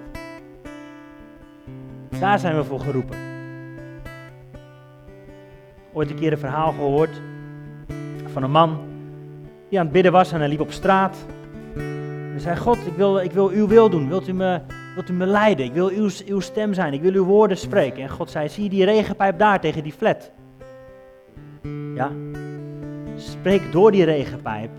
Daar 2.20 2.38
zijn 2.38 2.56
we 2.56 2.64
voor 2.64 2.80
geroepen. 2.80 3.16
Ooit 5.92 6.10
een 6.10 6.16
keer 6.16 6.32
een 6.32 6.38
verhaal 6.38 6.72
gehoord 6.72 7.20
van 8.32 8.42
een 8.42 8.50
man 8.50 8.78
die 9.68 9.78
aan 9.78 9.84
het 9.84 9.94
bidden 9.94 10.12
was 10.12 10.32
en 10.32 10.38
hij 10.38 10.48
liep 10.48 10.60
op 10.60 10.72
straat. 10.72 11.16
En 12.32 12.40
zei, 12.40 12.56
God, 12.56 12.76
ik 12.86 12.92
wil, 12.96 13.18
ik 13.18 13.32
wil 13.32 13.48
uw 13.48 13.66
wil 13.66 13.90
doen. 13.90 14.08
Wilt 14.08 14.28
u, 14.28 14.32
me, 14.32 14.60
wilt 14.94 15.08
u 15.08 15.12
me 15.12 15.26
leiden? 15.26 15.64
Ik 15.64 15.72
wil 15.72 15.88
uw, 15.88 16.08
uw 16.26 16.40
stem 16.40 16.74
zijn. 16.74 16.92
Ik 16.92 17.02
wil 17.02 17.12
uw 17.12 17.24
woorden 17.24 17.56
spreken. 17.56 18.02
En 18.02 18.08
God 18.08 18.30
zei, 18.30 18.48
zie 18.48 18.64
je 18.64 18.70
die 18.70 18.84
regenpijp 18.84 19.38
daar 19.38 19.60
tegen 19.60 19.82
die 19.82 19.92
flat? 19.92 20.30
Ja. 21.94 22.10
Spreek 23.16 23.72
door 23.72 23.90
die 23.90 24.04
regenpijp. 24.04 24.70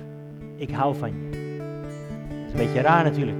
Ik 0.56 0.72
hou 0.72 0.96
van 0.96 1.10
je 1.10 1.41
een 2.52 2.58
beetje 2.58 2.82
raar 2.82 3.04
natuurlijk. 3.04 3.38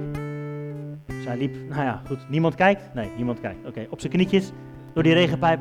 Zij 1.22 1.36
liep, 1.36 1.56
nou 1.68 1.82
ja, 1.82 2.02
goed. 2.06 2.28
Niemand 2.28 2.54
kijkt? 2.54 2.94
Nee, 2.94 3.10
niemand 3.16 3.40
kijkt. 3.40 3.66
Oké, 3.66 3.86
op 3.90 4.00
zijn 4.00 4.12
knietjes, 4.12 4.52
door 4.94 5.02
die 5.02 5.12
regenpijp. 5.12 5.60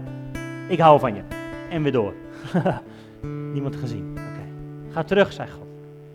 Ik 0.67 0.79
hou 0.79 0.99
van 0.99 1.15
je. 1.15 1.21
En 1.69 1.83
weer 1.83 1.91
door. 1.91 2.13
niemand 3.53 3.75
gezien. 3.75 4.11
Oké. 4.11 4.47
Ga 4.91 5.03
terug, 5.03 5.33
zei 5.33 5.49
God. 5.49 5.67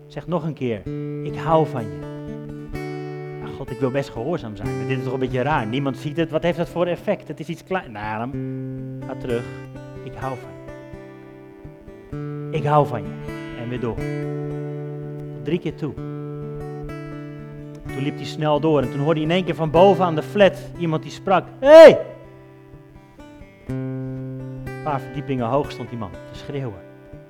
Zeg 0.07 0.27
nog 0.27 0.45
een 0.45 0.55
keer, 0.55 0.83
ik 1.25 1.37
hou 1.37 1.67
van 1.67 1.83
je. 1.83 1.99
Nou, 3.43 3.55
God, 3.55 3.71
ik 3.71 3.81
wil 3.81 3.91
best 3.91 4.11
gehoorzaam 4.11 4.57
zijn. 4.57 4.77
Maar 4.79 4.87
dit 4.87 4.99
is 4.99 5.05
toch 5.05 5.13
een 5.13 5.19
beetje 5.19 5.43
raar. 5.43 5.67
Niemand 5.67 5.97
ziet 5.97 6.17
het. 6.17 6.31
Wat 6.31 6.43
heeft 6.43 6.59
dat 6.59 6.69
voor 6.69 6.87
effect? 6.87 7.29
Het 7.29 7.41
is 7.41 7.49
iets 7.49 7.65
klein. 7.65 7.93
Nou, 7.93 8.31
ga 9.07 9.15
terug. 9.15 9.45
Ik 10.05 10.13
hou 10.15 10.37
van 10.39 10.51
je. 10.51 10.55
Ik 12.51 12.65
hou 12.65 12.87
van 12.87 13.03
je. 13.03 13.09
En 13.61 13.69
weer 13.69 13.81
door. 13.81 13.97
Drie 15.43 15.59
keer 15.59 15.75
toe. 15.75 15.95
Toen 17.97 18.05
liep 18.05 18.17
hij 18.17 18.25
snel 18.25 18.61
door 18.61 18.83
en 18.83 18.91
toen 18.91 19.01
hoorde 19.01 19.21
hij 19.21 19.29
in 19.29 19.35
één 19.35 19.45
keer 19.45 19.55
van 19.55 19.71
boven 19.71 20.05
aan 20.05 20.15
de 20.15 20.23
flat 20.23 20.59
iemand 20.79 21.03
die 21.03 21.13
sprak. 21.13 21.45
Hé! 21.59 21.69
Hey! 21.69 21.99
Een 23.67 24.83
paar 24.85 25.01
verdiepingen 25.01 25.47
hoog 25.47 25.71
stond 25.71 25.89
die 25.89 25.99
man 25.99 26.11
te 26.11 26.39
schreeuwen. 26.39 26.79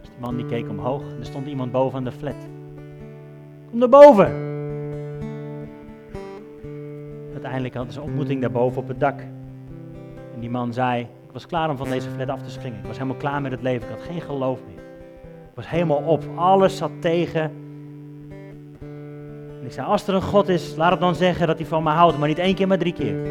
Dus 0.00 0.10
die 0.10 0.20
man 0.20 0.36
die 0.36 0.46
keek 0.46 0.68
omhoog 0.68 1.02
en 1.02 1.18
er 1.18 1.26
stond 1.26 1.46
iemand 1.46 1.72
boven 1.72 1.98
aan 1.98 2.04
de 2.04 2.12
flat. 2.12 2.34
Kom 3.70 3.78
naar 3.78 3.88
boven! 3.88 4.32
Uiteindelijk 7.32 7.74
hadden 7.74 7.92
ze 7.92 8.00
een 8.00 8.06
ontmoeting 8.06 8.40
daarboven 8.40 8.82
op 8.82 8.88
het 8.88 9.00
dak. 9.00 9.20
En 10.34 10.40
die 10.40 10.50
man 10.50 10.72
zei, 10.72 11.00
ik 11.02 11.32
was 11.32 11.46
klaar 11.46 11.70
om 11.70 11.76
van 11.76 11.90
deze 11.90 12.08
flat 12.10 12.28
af 12.28 12.42
te 12.42 12.50
springen. 12.50 12.78
Ik 12.78 12.86
was 12.86 12.96
helemaal 12.96 13.16
klaar 13.16 13.42
met 13.42 13.52
het 13.52 13.62
leven, 13.62 13.88
ik 13.88 13.94
had 13.94 14.06
geen 14.06 14.20
geloof 14.20 14.60
meer. 14.66 14.84
Ik 15.24 15.54
was 15.54 15.68
helemaal 15.68 16.02
op, 16.06 16.24
alles 16.34 16.76
zat 16.76 16.92
tegen 17.00 17.65
ik 19.66 19.72
zei, 19.72 19.86
als 19.86 20.06
er 20.06 20.14
een 20.14 20.22
God 20.22 20.48
is, 20.48 20.74
laat 20.76 20.90
het 20.90 21.00
dan 21.00 21.14
zeggen 21.14 21.46
dat 21.46 21.58
hij 21.58 21.66
van 21.66 21.82
me 21.82 21.90
houdt, 21.90 22.18
maar 22.18 22.28
niet 22.28 22.38
één 22.38 22.54
keer, 22.54 22.66
maar 22.66 22.78
drie 22.78 22.92
keer. 22.92 23.14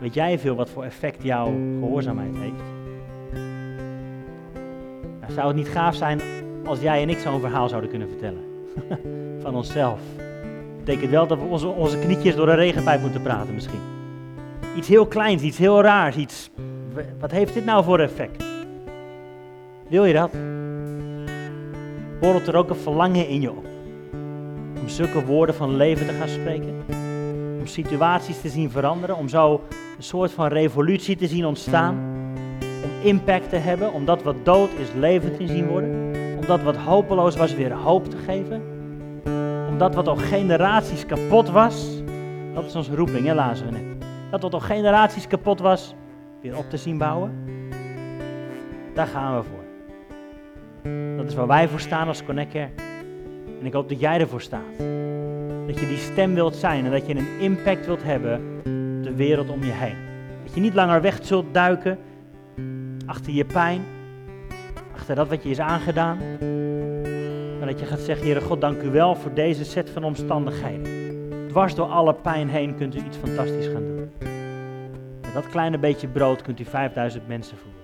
Weet 0.00 0.14
jij 0.14 0.38
veel 0.38 0.54
wat 0.54 0.70
voor 0.70 0.84
effect 0.84 1.22
jouw 1.22 1.52
gehoorzaamheid 1.80 2.34
heeft? 2.36 2.62
Nou, 5.20 5.32
zou 5.32 5.46
het 5.46 5.56
niet 5.56 5.68
gaaf 5.68 5.94
zijn 5.94 6.20
als 6.64 6.80
jij 6.80 7.02
en 7.02 7.08
ik 7.08 7.18
zo'n 7.18 7.40
verhaal 7.40 7.68
zouden 7.68 7.90
kunnen 7.90 8.08
vertellen? 8.08 8.42
van 9.42 9.54
onszelf. 9.54 10.00
betekent 10.78 11.10
wel 11.10 11.26
dat 11.26 11.38
we 11.38 11.44
onze, 11.44 11.68
onze 11.68 11.98
knietjes 11.98 12.34
door 12.34 12.48
een 12.48 12.56
regenpijp 12.56 13.00
moeten 13.00 13.22
praten 13.22 13.54
misschien. 13.54 13.80
Iets 14.76 14.88
heel 14.88 15.06
kleins, 15.06 15.42
iets 15.42 15.58
heel 15.58 15.82
raars, 15.82 16.16
iets... 16.16 16.50
Wat 17.20 17.30
heeft 17.30 17.54
dit 17.54 17.64
nou 17.64 17.84
voor 17.84 18.00
effect? 18.00 18.44
Wil 19.88 20.04
je 20.04 20.12
dat? 20.12 20.30
Borrelt 22.22 22.46
er 22.46 22.56
ook 22.56 22.70
een 22.70 22.76
verlangen 22.76 23.28
in 23.28 23.40
je 23.40 23.50
op? 23.50 23.66
Om 24.80 24.88
zulke 24.88 25.24
woorden 25.24 25.54
van 25.54 25.76
leven 25.76 26.06
te 26.06 26.12
gaan 26.12 26.28
spreken? 26.28 26.84
Om 27.58 27.66
situaties 27.66 28.40
te 28.40 28.48
zien 28.48 28.70
veranderen? 28.70 29.16
Om 29.16 29.28
zo 29.28 29.60
een 29.96 30.02
soort 30.02 30.32
van 30.32 30.46
revolutie 30.46 31.16
te 31.16 31.26
zien 31.26 31.46
ontstaan? 31.46 31.96
Om 32.60 32.90
impact 33.02 33.48
te 33.48 33.56
hebben? 33.56 33.92
Om 33.92 34.04
dat 34.04 34.22
wat 34.22 34.44
dood 34.44 34.70
is 34.72 34.88
levend 34.98 35.36
te 35.36 35.46
zien 35.46 35.66
worden? 35.66 35.90
Om 36.40 36.46
dat 36.46 36.62
wat 36.62 36.76
hopeloos 36.76 37.36
was 37.36 37.54
weer 37.54 37.72
hoop 37.72 38.10
te 38.10 38.16
geven? 38.16 38.62
Om 39.68 39.78
dat 39.78 39.94
wat 39.94 40.08
al 40.08 40.16
generaties 40.16 41.06
kapot 41.06 41.50
was? 41.50 42.02
Dat 42.54 42.64
is 42.64 42.76
onze 42.76 42.94
roeping, 42.94 43.26
hè, 43.26 43.34
lazen 43.34 43.66
we 43.66 43.72
net. 43.72 44.06
Dat 44.30 44.42
wat 44.42 44.54
al 44.54 44.60
generaties 44.60 45.26
kapot 45.26 45.60
was, 45.60 45.94
weer 46.40 46.56
op 46.56 46.70
te 46.70 46.76
zien 46.76 46.98
bouwen? 46.98 47.32
Daar 48.94 49.06
gaan 49.06 49.36
we 49.36 49.42
voor. 49.42 49.61
Dat 51.16 51.26
is 51.26 51.34
waar 51.34 51.46
wij 51.46 51.68
voor 51.68 51.80
staan 51.80 52.08
als 52.08 52.24
Connect 52.24 52.54
En 52.54 52.70
ik 53.62 53.72
hoop 53.72 53.88
dat 53.88 54.00
jij 54.00 54.20
ervoor 54.20 54.40
staat. 54.40 54.78
Dat 55.66 55.80
je 55.80 55.86
die 55.88 55.96
stem 55.96 56.34
wilt 56.34 56.54
zijn 56.54 56.84
en 56.84 56.90
dat 56.90 57.06
je 57.06 57.14
een 57.14 57.40
impact 57.40 57.86
wilt 57.86 58.02
hebben 58.02 58.34
op 58.66 59.02
de 59.02 59.14
wereld 59.16 59.50
om 59.50 59.64
je 59.64 59.72
heen. 59.72 59.96
Dat 60.44 60.54
je 60.54 60.60
niet 60.60 60.74
langer 60.74 61.00
weg 61.00 61.18
zult 61.22 61.54
duiken 61.54 61.98
achter 63.06 63.32
je 63.32 63.44
pijn, 63.44 63.82
achter 64.94 65.14
dat 65.14 65.28
wat 65.28 65.42
je 65.42 65.50
is 65.50 65.60
aangedaan. 65.60 66.18
Maar 67.58 67.68
dat 67.68 67.80
je 67.80 67.86
gaat 67.86 68.00
zeggen, 68.00 68.24
Heere 68.24 68.40
God, 68.40 68.60
dank 68.60 68.82
u 68.82 68.90
wel 68.90 69.14
voor 69.14 69.34
deze 69.34 69.64
set 69.64 69.90
van 69.90 70.04
omstandigheden. 70.04 71.10
Dwars 71.48 71.74
door 71.74 71.86
alle 71.86 72.14
pijn 72.14 72.48
heen 72.48 72.76
kunt 72.76 72.94
u 72.94 72.98
iets 72.98 73.16
fantastisch 73.16 73.66
gaan 73.66 73.86
doen. 73.86 74.10
Met 75.20 75.32
dat 75.34 75.48
kleine 75.48 75.78
beetje 75.78 76.08
brood 76.08 76.42
kunt 76.42 76.60
u 76.60 76.64
5000 76.64 77.28
mensen 77.28 77.56
voeden. 77.56 77.80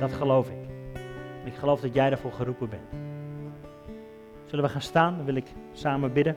Dat 0.00 0.12
geloof 0.12 0.48
ik. 0.48 0.73
Ik 1.44 1.54
geloof 1.54 1.80
dat 1.80 1.94
jij 1.94 2.08
daarvoor 2.08 2.32
geroepen 2.32 2.68
bent. 2.68 3.02
Zullen 4.46 4.64
we 4.64 4.70
gaan 4.70 4.80
staan? 4.80 5.16
Dan 5.16 5.24
wil 5.24 5.34
ik 5.34 5.46
samen 5.72 6.12
bidden. 6.12 6.36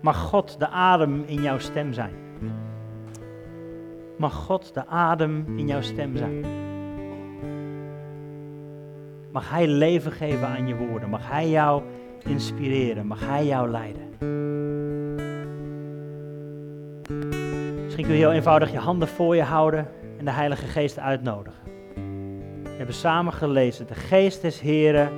Mag 0.00 0.18
God 0.18 0.58
de 0.58 0.68
adem 0.68 1.24
in 1.26 1.42
jouw 1.42 1.58
stem 1.58 1.92
zijn. 1.92 2.12
Mag 4.18 4.34
God 4.34 4.74
de 4.74 4.86
adem 4.86 5.58
in 5.58 5.66
jouw 5.66 5.80
stem 5.80 6.16
zijn. 6.16 6.44
Mag 9.32 9.50
Hij 9.50 9.68
leven 9.68 10.12
geven 10.12 10.48
aan 10.48 10.66
je 10.66 10.76
woorden. 10.76 11.10
Mag 11.10 11.28
Hij 11.28 11.48
jou 11.48 11.82
inspireren. 12.30 13.06
Mag 13.06 13.26
Hij 13.26 13.46
jou 13.46 13.70
leiden. 13.70 14.08
Misschien 17.84 18.04
kun 18.04 18.14
je 18.14 18.20
heel 18.20 18.32
eenvoudig 18.32 18.72
je 18.72 18.78
handen 18.78 19.08
voor 19.08 19.36
je 19.36 19.42
houden 19.42 19.88
en 20.18 20.24
de 20.24 20.30
Heilige 20.30 20.66
Geest 20.66 20.98
uitnodigen. 20.98 21.60
We 22.62 22.76
hebben 22.76 22.94
samen 22.94 23.32
gelezen, 23.32 23.86
de 23.86 23.94
Geest 23.94 24.42
des 24.42 24.60
Heren 24.60 25.10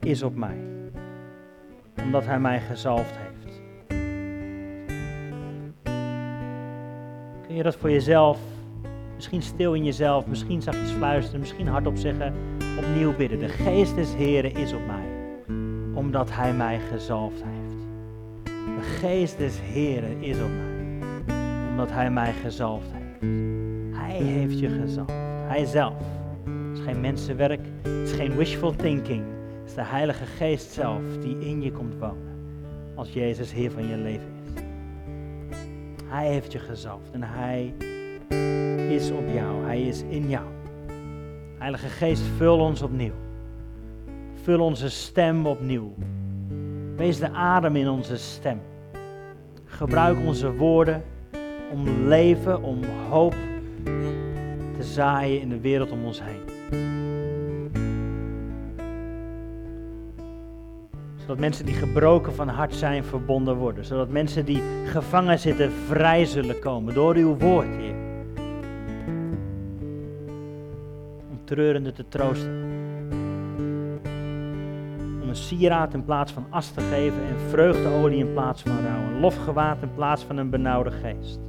is 0.00 0.22
op 0.22 0.36
mij, 0.36 0.56
omdat 2.02 2.26
Hij 2.26 2.40
mij 2.40 2.60
gezalfd 2.60 3.14
heeft. 3.16 3.60
Kun 7.46 7.56
je 7.56 7.62
dat 7.62 7.76
voor 7.76 7.90
jezelf, 7.90 8.38
misschien 9.14 9.42
stil 9.42 9.74
in 9.74 9.84
jezelf, 9.84 10.26
misschien 10.26 10.62
zachtjes 10.62 10.90
fluisteren, 10.90 11.40
misschien 11.40 11.68
hardop 11.68 11.96
zeggen, 11.96 12.34
opnieuw 12.78 13.16
bidden. 13.16 13.38
De 13.38 13.48
Geest 13.48 13.94
des 13.94 14.14
Heren 14.14 14.54
is 14.54 14.72
op 14.72 14.86
mij 14.86 14.99
omdat 16.10 16.30
Hij 16.30 16.54
mij 16.54 16.80
gezalfd 16.92 17.42
heeft. 17.44 17.84
De 18.44 18.82
geest 18.82 19.38
des 19.38 19.60
Heren 19.60 20.22
is 20.22 20.36
op 20.36 20.48
mij, 20.48 20.96
omdat 21.70 21.90
Hij 21.90 22.10
mij 22.10 22.32
gezalfd 22.32 22.86
heeft. 22.92 23.32
Hij 23.96 24.16
heeft 24.16 24.58
je 24.58 24.68
gezalfd, 24.68 25.12
Hij 25.46 25.64
zelf. 25.64 26.02
Het 26.44 26.78
is 26.78 26.84
geen 26.84 27.00
mensenwerk, 27.00 27.60
het 27.82 28.08
is 28.08 28.12
geen 28.12 28.36
wishful 28.36 28.76
thinking. 28.76 29.24
Het 29.60 29.68
is 29.68 29.74
de 29.74 29.84
Heilige 29.84 30.24
Geest 30.24 30.72
zelf 30.72 31.02
die 31.20 31.38
in 31.38 31.62
je 31.62 31.72
komt 31.72 31.94
wonen, 31.98 32.38
als 32.94 33.12
Jezus 33.12 33.52
Heer 33.52 33.70
van 33.70 33.88
je 33.88 33.96
leven 33.96 34.32
is. 34.44 34.62
Hij 36.04 36.28
heeft 36.28 36.52
je 36.52 36.58
gezalfd 36.58 37.10
en 37.10 37.22
Hij 37.22 37.74
is 38.88 39.10
op 39.10 39.28
jou, 39.34 39.64
Hij 39.64 39.82
is 39.82 40.02
in 40.08 40.28
jou. 40.28 40.46
Heilige 41.58 41.88
Geest, 41.88 42.22
vul 42.36 42.58
ons 42.58 42.82
opnieuw. 42.82 43.29
Vul 44.42 44.60
onze 44.60 44.90
stem 44.90 45.46
opnieuw. 45.46 45.94
Wees 46.96 47.18
de 47.18 47.30
adem 47.30 47.76
in 47.76 47.88
onze 47.88 48.16
stem. 48.16 48.60
Gebruik 49.64 50.18
onze 50.18 50.52
woorden 50.52 51.02
om 51.72 52.08
leven, 52.08 52.62
om 52.62 52.84
hoop 53.10 53.34
te 54.76 54.82
zaaien 54.82 55.40
in 55.40 55.48
de 55.48 55.60
wereld 55.60 55.90
om 55.90 56.04
ons 56.04 56.20
heen. 56.22 56.40
Zodat 61.16 61.38
mensen 61.38 61.66
die 61.66 61.74
gebroken 61.74 62.34
van 62.34 62.48
hart 62.48 62.74
zijn 62.74 63.04
verbonden 63.04 63.56
worden. 63.56 63.84
Zodat 63.84 64.08
mensen 64.08 64.44
die 64.44 64.62
gevangen 64.86 65.38
zitten 65.38 65.72
vrij 65.72 66.24
zullen 66.24 66.58
komen 66.58 66.94
door 66.94 67.14
uw 67.14 67.36
woord, 67.36 67.68
Heer. 67.76 67.94
Om 71.30 71.40
treurende 71.44 71.92
te 71.92 72.08
troosten 72.08 72.59
een 75.30 75.36
sieraad 75.36 75.94
in 75.94 76.04
plaats 76.04 76.32
van 76.32 76.46
as 76.50 76.70
te 76.70 76.80
geven 76.80 77.26
en 77.28 77.48
vreugdeolie 77.48 78.18
in 78.18 78.32
plaats 78.32 78.62
van 78.62 78.80
rouw. 78.80 79.14
Een 79.14 79.20
lofgewaad 79.20 79.82
in 79.82 79.94
plaats 79.94 80.22
van 80.22 80.36
een 80.36 80.50
benauwde 80.50 80.90
geest. 80.90 81.40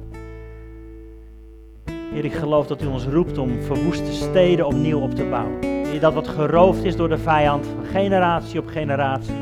Heer, 2.12 2.24
ik 2.24 2.32
geloof 2.32 2.66
dat 2.66 2.82
u 2.82 2.86
ons 2.86 3.04
roept 3.04 3.38
om 3.38 3.62
verwoeste 3.62 4.12
steden 4.12 4.66
opnieuw 4.66 5.00
op 5.00 5.14
te 5.14 5.24
bouwen. 5.24 5.60
Dat 6.00 6.14
wat 6.14 6.28
geroofd 6.28 6.84
is 6.84 6.96
door 6.96 7.08
de 7.08 7.18
vijand 7.18 7.66
van 7.66 7.84
generatie 7.84 8.60
op 8.60 8.66
generatie. 8.66 9.34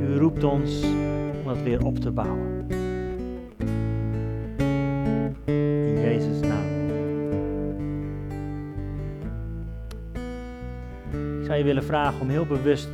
U 0.00 0.18
roept 0.18 0.44
ons 0.44 0.82
om 0.82 1.44
dat 1.44 1.62
weer 1.62 1.84
op 1.84 1.98
te 1.98 2.10
bouwen. 2.10 2.66
In 5.44 6.00
Jezus' 6.00 6.40
naam. 6.40 6.68
Ik 11.40 11.46
zou 11.46 11.58
je 11.58 11.64
willen 11.64 11.84
vragen 11.84 12.20
om 12.20 12.28
heel 12.28 12.46
bewust 12.46 12.88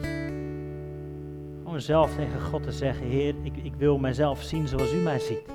zelf 1.80 2.14
tegen 2.14 2.40
God 2.40 2.62
te 2.62 2.72
zeggen, 2.72 3.06
Heer, 3.06 3.34
ik, 3.42 3.56
ik 3.62 3.74
wil 3.76 3.98
mijzelf 3.98 4.42
zien 4.42 4.68
zoals 4.68 4.92
u 4.92 4.96
mij 4.96 5.18
ziet. 5.18 5.54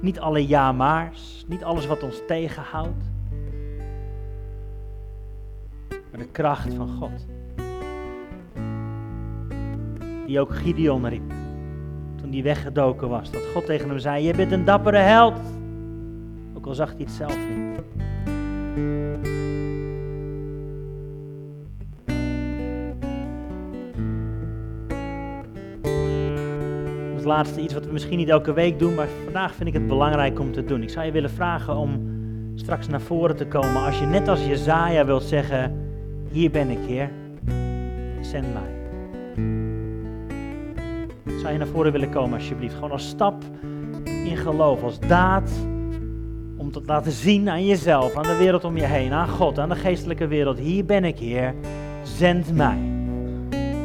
Niet 0.00 0.20
alle 0.20 0.46
ja-maars, 0.46 1.44
niet 1.48 1.64
alles 1.64 1.86
wat 1.86 2.02
ons 2.02 2.20
tegenhoudt, 2.26 3.04
maar 5.88 6.20
de 6.20 6.28
kracht 6.32 6.74
van 6.74 6.88
God. 6.88 7.26
Die 10.26 10.40
ook 10.40 10.54
Gideon 10.54 11.08
riep, 11.08 11.32
toen 12.16 12.32
hij 12.32 12.42
weggedoken 12.42 13.08
was, 13.08 13.30
dat 13.30 13.46
God 13.54 13.66
tegen 13.66 13.88
hem 13.88 13.98
zei, 13.98 14.24
je 14.24 14.34
bent 14.34 14.52
een 14.52 14.64
dappere 14.64 14.98
held, 14.98 15.40
ook 16.56 16.66
al 16.66 16.74
zag 16.74 16.90
hij 16.90 17.00
het 17.00 17.10
zelf 17.10 17.36
niet. 17.48 17.65
Laatste 27.26 27.60
iets 27.60 27.74
wat 27.74 27.86
we 27.86 27.92
misschien 27.92 28.18
niet 28.18 28.28
elke 28.28 28.52
week 28.52 28.78
doen, 28.78 28.94
maar 28.94 29.08
vandaag 29.24 29.54
vind 29.54 29.68
ik 29.68 29.74
het 29.74 29.86
belangrijk 29.86 30.40
om 30.40 30.52
te 30.52 30.64
doen. 30.64 30.82
Ik 30.82 30.90
zou 30.90 31.06
je 31.06 31.12
willen 31.12 31.30
vragen 31.30 31.76
om 31.76 32.14
straks 32.54 32.88
naar 32.88 33.00
voren 33.00 33.36
te 33.36 33.46
komen 33.46 33.82
als 33.82 33.98
je 33.98 34.06
net 34.06 34.28
als 34.28 34.46
Jezaja 34.46 35.04
wilt 35.04 35.22
zeggen, 35.22 35.88
hier 36.30 36.50
ben 36.50 36.70
ik 36.70 36.78
Heer, 36.86 37.10
zend 38.20 38.46
mij. 38.52 38.74
Zou 41.40 41.52
je 41.52 41.58
naar 41.58 41.66
voren 41.66 41.92
willen 41.92 42.10
komen 42.10 42.38
alsjeblieft, 42.38 42.74
gewoon 42.74 42.90
als 42.90 43.08
stap 43.08 43.42
in 44.04 44.36
geloof, 44.36 44.82
als 44.82 44.98
daad 44.98 45.50
om 46.56 46.72
te 46.72 46.82
laten 46.86 47.12
zien 47.12 47.48
aan 47.48 47.66
jezelf, 47.66 48.16
aan 48.16 48.22
de 48.22 48.36
wereld 48.36 48.64
om 48.64 48.76
je 48.76 48.84
heen, 48.84 49.12
aan 49.12 49.28
God, 49.28 49.58
aan 49.58 49.68
de 49.68 49.74
geestelijke 49.74 50.26
wereld. 50.26 50.58
Hier 50.58 50.84
ben 50.84 51.04
ik, 51.04 51.18
Heer. 51.18 51.54
Zend 52.02 52.54
mij. 52.54 52.78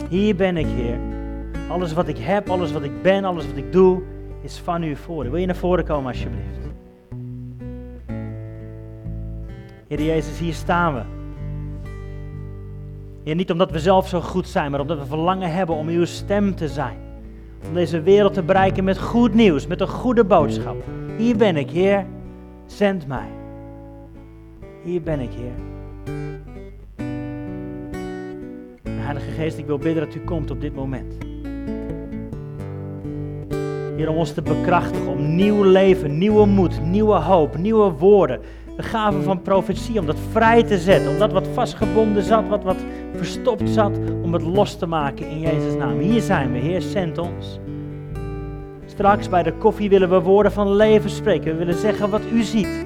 Hier 0.09 0.35
ben 0.35 0.57
ik, 0.57 0.67
Heer. 0.67 1.10
Alles 1.71 1.93
wat 1.93 2.07
ik 2.07 2.17
heb, 2.17 2.49
alles 2.49 2.71
wat 2.71 2.83
ik 2.83 3.01
ben, 3.01 3.23
alles 3.23 3.45
wat 3.47 3.57
ik 3.57 3.71
doe, 3.71 4.01
is 4.41 4.57
van 4.57 4.83
u 4.83 4.95
voor. 4.95 5.23
Wil 5.23 5.35
je 5.35 5.45
naar 5.45 5.55
voren 5.55 5.85
komen 5.85 6.11
alsjeblieft? 6.11 6.59
Heer 9.87 10.01
Jezus, 10.01 10.39
hier 10.39 10.53
staan 10.53 10.93
we. 10.93 11.01
Heer, 13.23 13.35
niet 13.35 13.51
omdat 13.51 13.71
we 13.71 13.79
zelf 13.79 14.07
zo 14.07 14.21
goed 14.21 14.47
zijn, 14.47 14.71
maar 14.71 14.79
omdat 14.79 14.97
we 14.97 15.05
verlangen 15.05 15.53
hebben 15.53 15.75
om 15.75 15.87
uw 15.87 16.05
stem 16.05 16.55
te 16.55 16.67
zijn. 16.67 16.97
Om 17.67 17.73
deze 17.73 18.01
wereld 18.01 18.33
te 18.33 18.43
bereiken 18.43 18.83
met 18.83 18.99
goed 18.99 19.33
nieuws, 19.33 19.67
met 19.67 19.81
een 19.81 19.87
goede 19.87 20.23
boodschap. 20.23 20.75
Hier 21.17 21.37
ben 21.37 21.57
ik, 21.57 21.69
Heer. 21.69 22.05
Zend 22.65 23.07
mij. 23.07 23.29
Hier 24.83 25.01
ben 25.01 25.19
ik, 25.19 25.31
Heer. 25.31 25.55
Heilige 28.89 29.31
Geest, 29.31 29.57
ik 29.57 29.65
wil 29.65 29.77
bidden 29.77 30.05
dat 30.05 30.15
u 30.15 30.19
komt 30.19 30.51
op 30.51 30.61
dit 30.61 30.75
moment. 30.75 31.29
Om 34.07 34.17
ons 34.17 34.33
te 34.33 34.41
bekrachtigen, 34.41 35.07
om 35.07 35.35
nieuw 35.35 35.63
leven, 35.63 36.17
nieuwe 36.17 36.45
moed, 36.45 36.81
nieuwe 36.85 37.15
hoop, 37.15 37.57
nieuwe 37.57 37.91
woorden. 37.91 38.39
De 38.75 38.83
gave 38.83 39.21
van 39.21 39.41
profetie, 39.41 39.99
om 39.99 40.05
dat 40.05 40.17
vrij 40.31 40.63
te 40.63 40.77
zetten, 40.77 41.11
om 41.11 41.17
dat 41.17 41.31
wat 41.31 41.47
vastgebonden 41.53 42.23
zat, 42.23 42.47
wat 42.47 42.63
wat 42.63 42.77
verstopt 43.15 43.69
zat, 43.69 43.99
om 44.23 44.33
het 44.33 44.41
los 44.41 44.75
te 44.75 44.85
maken 44.85 45.29
in 45.29 45.39
Jezus' 45.39 45.75
naam. 45.75 45.99
Hier 45.99 46.21
zijn 46.21 46.51
we, 46.51 46.57
Heer, 46.57 46.81
zend 46.81 47.17
ons. 47.17 47.59
Straks 48.85 49.29
bij 49.29 49.43
de 49.43 49.53
koffie 49.53 49.89
willen 49.89 50.09
we 50.09 50.19
woorden 50.19 50.51
van 50.51 50.75
leven 50.75 51.09
spreken. 51.09 51.51
We 51.51 51.57
willen 51.57 51.79
zeggen 51.79 52.09
wat 52.09 52.21
u 52.33 52.41
ziet. 52.41 52.85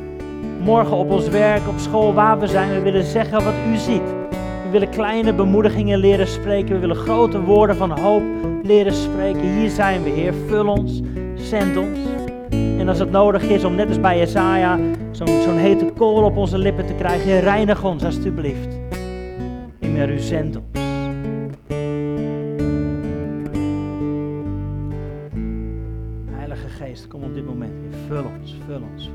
Morgen 0.61 0.97
op 0.97 1.11
ons 1.11 1.29
werk, 1.29 1.67
op 1.67 1.79
school, 1.79 2.13
waar 2.13 2.39
we 2.39 2.47
zijn, 2.47 2.69
we 2.69 2.79
willen 2.79 3.03
zeggen 3.03 3.43
wat 3.43 3.53
u 3.73 3.75
ziet. 3.75 4.24
We 4.65 4.71
willen 4.71 4.89
kleine 4.89 5.33
bemoedigingen 5.33 5.99
leren 5.99 6.27
spreken. 6.27 6.73
We 6.73 6.79
willen 6.79 6.95
grote 6.95 7.41
woorden 7.41 7.75
van 7.75 7.99
hoop 7.99 8.23
leren 8.63 8.93
spreken. 8.93 9.57
Hier 9.57 9.69
zijn 9.69 10.03
we, 10.03 10.09
Heer. 10.09 10.33
Vul 10.47 10.67
ons, 10.67 11.01
zend 11.35 11.77
ons. 11.77 11.99
En 12.49 12.89
als 12.89 12.99
het 12.99 13.11
nodig 13.11 13.43
is 13.43 13.63
om 13.63 13.75
net 13.75 13.87
als 13.87 13.99
bij 13.99 14.17
Jesaja 14.17 14.79
zo'n 15.11 15.41
zo'n 15.41 15.57
hete 15.57 15.91
kool 15.97 16.23
op 16.23 16.37
onze 16.37 16.57
lippen 16.57 16.85
te 16.85 16.93
krijgen, 16.93 17.39
reinig 17.39 17.83
ons 17.83 18.03
alstublieft. 18.03 18.77
Heer, 19.79 20.09
u 20.09 20.19
zendt 20.19 20.55
ons. 20.55 20.79
Heilige 26.31 26.67
Geest, 26.67 27.07
kom 27.07 27.23
op 27.23 27.33
dit 27.33 27.45
moment, 27.45 27.73
Heer. 27.81 27.99
Vul 28.07 28.31
ons, 28.39 28.55
vul 28.67 28.81
ons. 28.93 29.09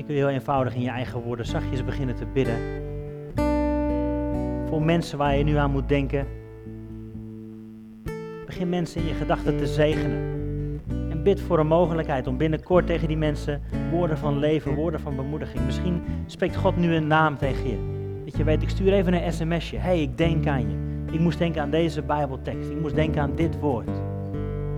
Misschien 0.00 0.18
kun 0.18 0.28
je 0.28 0.32
heel 0.32 0.40
eenvoudig 0.40 0.74
in 0.74 0.82
je 0.82 0.90
eigen 0.90 1.20
woorden 1.20 1.46
zachtjes 1.46 1.84
beginnen 1.84 2.14
te 2.14 2.26
bidden. 2.32 2.56
Voor 4.68 4.82
mensen 4.82 5.18
waar 5.18 5.36
je 5.36 5.44
nu 5.44 5.56
aan 5.56 5.70
moet 5.70 5.88
denken. 5.88 6.26
Begin 8.46 8.68
mensen 8.68 9.00
in 9.00 9.06
je 9.06 9.14
gedachten 9.14 9.56
te 9.56 9.66
zegenen. 9.66 10.40
En 11.10 11.22
bid 11.22 11.40
voor 11.40 11.58
een 11.58 11.66
mogelijkheid 11.66 12.26
om 12.26 12.36
binnenkort 12.36 12.86
tegen 12.86 13.08
die 13.08 13.16
mensen 13.16 13.62
woorden 13.90 14.18
van 14.18 14.38
leven, 14.38 14.74
woorden 14.74 15.00
van 15.00 15.16
bemoediging. 15.16 15.64
Misschien 15.64 16.02
spreekt 16.26 16.56
God 16.56 16.76
nu 16.76 16.94
een 16.94 17.06
naam 17.06 17.38
tegen 17.38 17.68
je. 17.68 17.78
Dat 18.24 18.36
je 18.36 18.44
weet, 18.44 18.62
ik 18.62 18.68
stuur 18.68 18.92
even 18.92 19.14
een 19.14 19.32
sms'je. 19.32 19.76
Hé, 19.76 19.82
hey, 19.82 20.02
ik 20.02 20.18
denk 20.18 20.46
aan 20.46 20.70
je. 20.70 20.76
Ik 21.12 21.20
moest 21.20 21.38
denken 21.38 21.62
aan 21.62 21.70
deze 21.70 22.02
Bijbeltekst. 22.02 22.70
Ik 22.70 22.80
moest 22.80 22.94
denken 22.94 23.22
aan 23.22 23.34
dit 23.34 23.58
woord. 23.58 23.90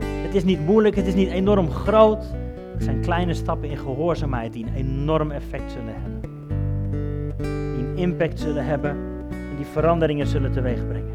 Het 0.05 0.35
is 0.35 0.45
niet 0.45 0.61
moeilijk, 0.61 0.97
het 0.97 1.07
is 1.07 1.15
niet 1.15 1.31
enorm 1.31 1.71
groot. 1.71 2.41
Het 2.83 2.91
zijn 2.91 3.03
kleine 3.03 3.35
stappen 3.35 3.69
in 3.69 3.77
gehoorzaamheid 3.77 4.53
die 4.53 4.67
een 4.67 4.75
enorm 4.75 5.31
effect 5.31 5.73
zullen 5.73 5.95
hebben. 5.95 6.21
Die 7.37 7.85
een 7.87 7.97
impact 7.97 8.41
zullen 8.41 8.65
hebben 8.65 8.91
en 9.31 9.57
die 9.57 9.67
veranderingen 9.67 10.27
zullen 10.27 10.53
teweegbrengen. 10.53 11.11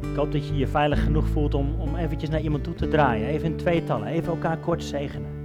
Ik 0.00 0.16
hoop 0.16 0.32
dat 0.32 0.48
je 0.48 0.56
je 0.56 0.66
veilig 0.66 1.02
genoeg 1.02 1.28
voelt 1.28 1.54
om, 1.54 1.80
om 1.80 1.96
eventjes 1.96 2.30
naar 2.30 2.40
iemand 2.40 2.64
toe 2.64 2.74
te 2.74 2.88
draaien. 2.88 3.28
Even 3.28 3.46
in 3.46 3.56
tweetallen, 3.56 4.06
even 4.06 4.28
elkaar 4.28 4.58
kort 4.58 4.84
zegenen. 4.84 5.37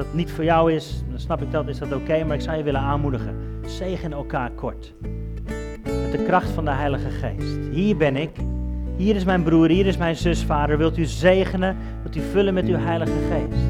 Dat 0.00 0.14
niet 0.14 0.30
voor 0.30 0.44
jou 0.44 0.72
is, 0.72 1.02
dan 1.10 1.18
snap 1.18 1.42
ik 1.42 1.50
dat, 1.50 1.68
is 1.68 1.78
dat 1.78 1.92
oké, 1.92 2.24
maar 2.24 2.36
ik 2.36 2.42
zou 2.42 2.56
je 2.56 2.62
willen 2.62 2.80
aanmoedigen. 2.80 3.34
Zegen 3.66 4.12
elkaar 4.12 4.50
kort. 4.50 4.94
Met 5.84 6.12
de 6.12 6.24
kracht 6.26 6.50
van 6.50 6.64
de 6.64 6.70
Heilige 6.70 7.10
Geest. 7.10 7.58
Hier 7.70 7.96
ben 7.96 8.16
ik. 8.16 8.30
Hier 8.96 9.16
is 9.16 9.24
mijn 9.24 9.42
broer, 9.42 9.68
hier 9.68 9.86
is 9.86 9.96
mijn 9.96 10.16
zus, 10.16 10.44
vader. 10.44 10.78
Wilt 10.78 10.98
u 10.98 11.04
zegenen? 11.04 11.76
Wilt 12.02 12.16
u 12.16 12.20
vullen 12.20 12.54
met 12.54 12.66
uw 12.66 12.76
Heilige 12.76 13.12
Geest? 13.30 13.69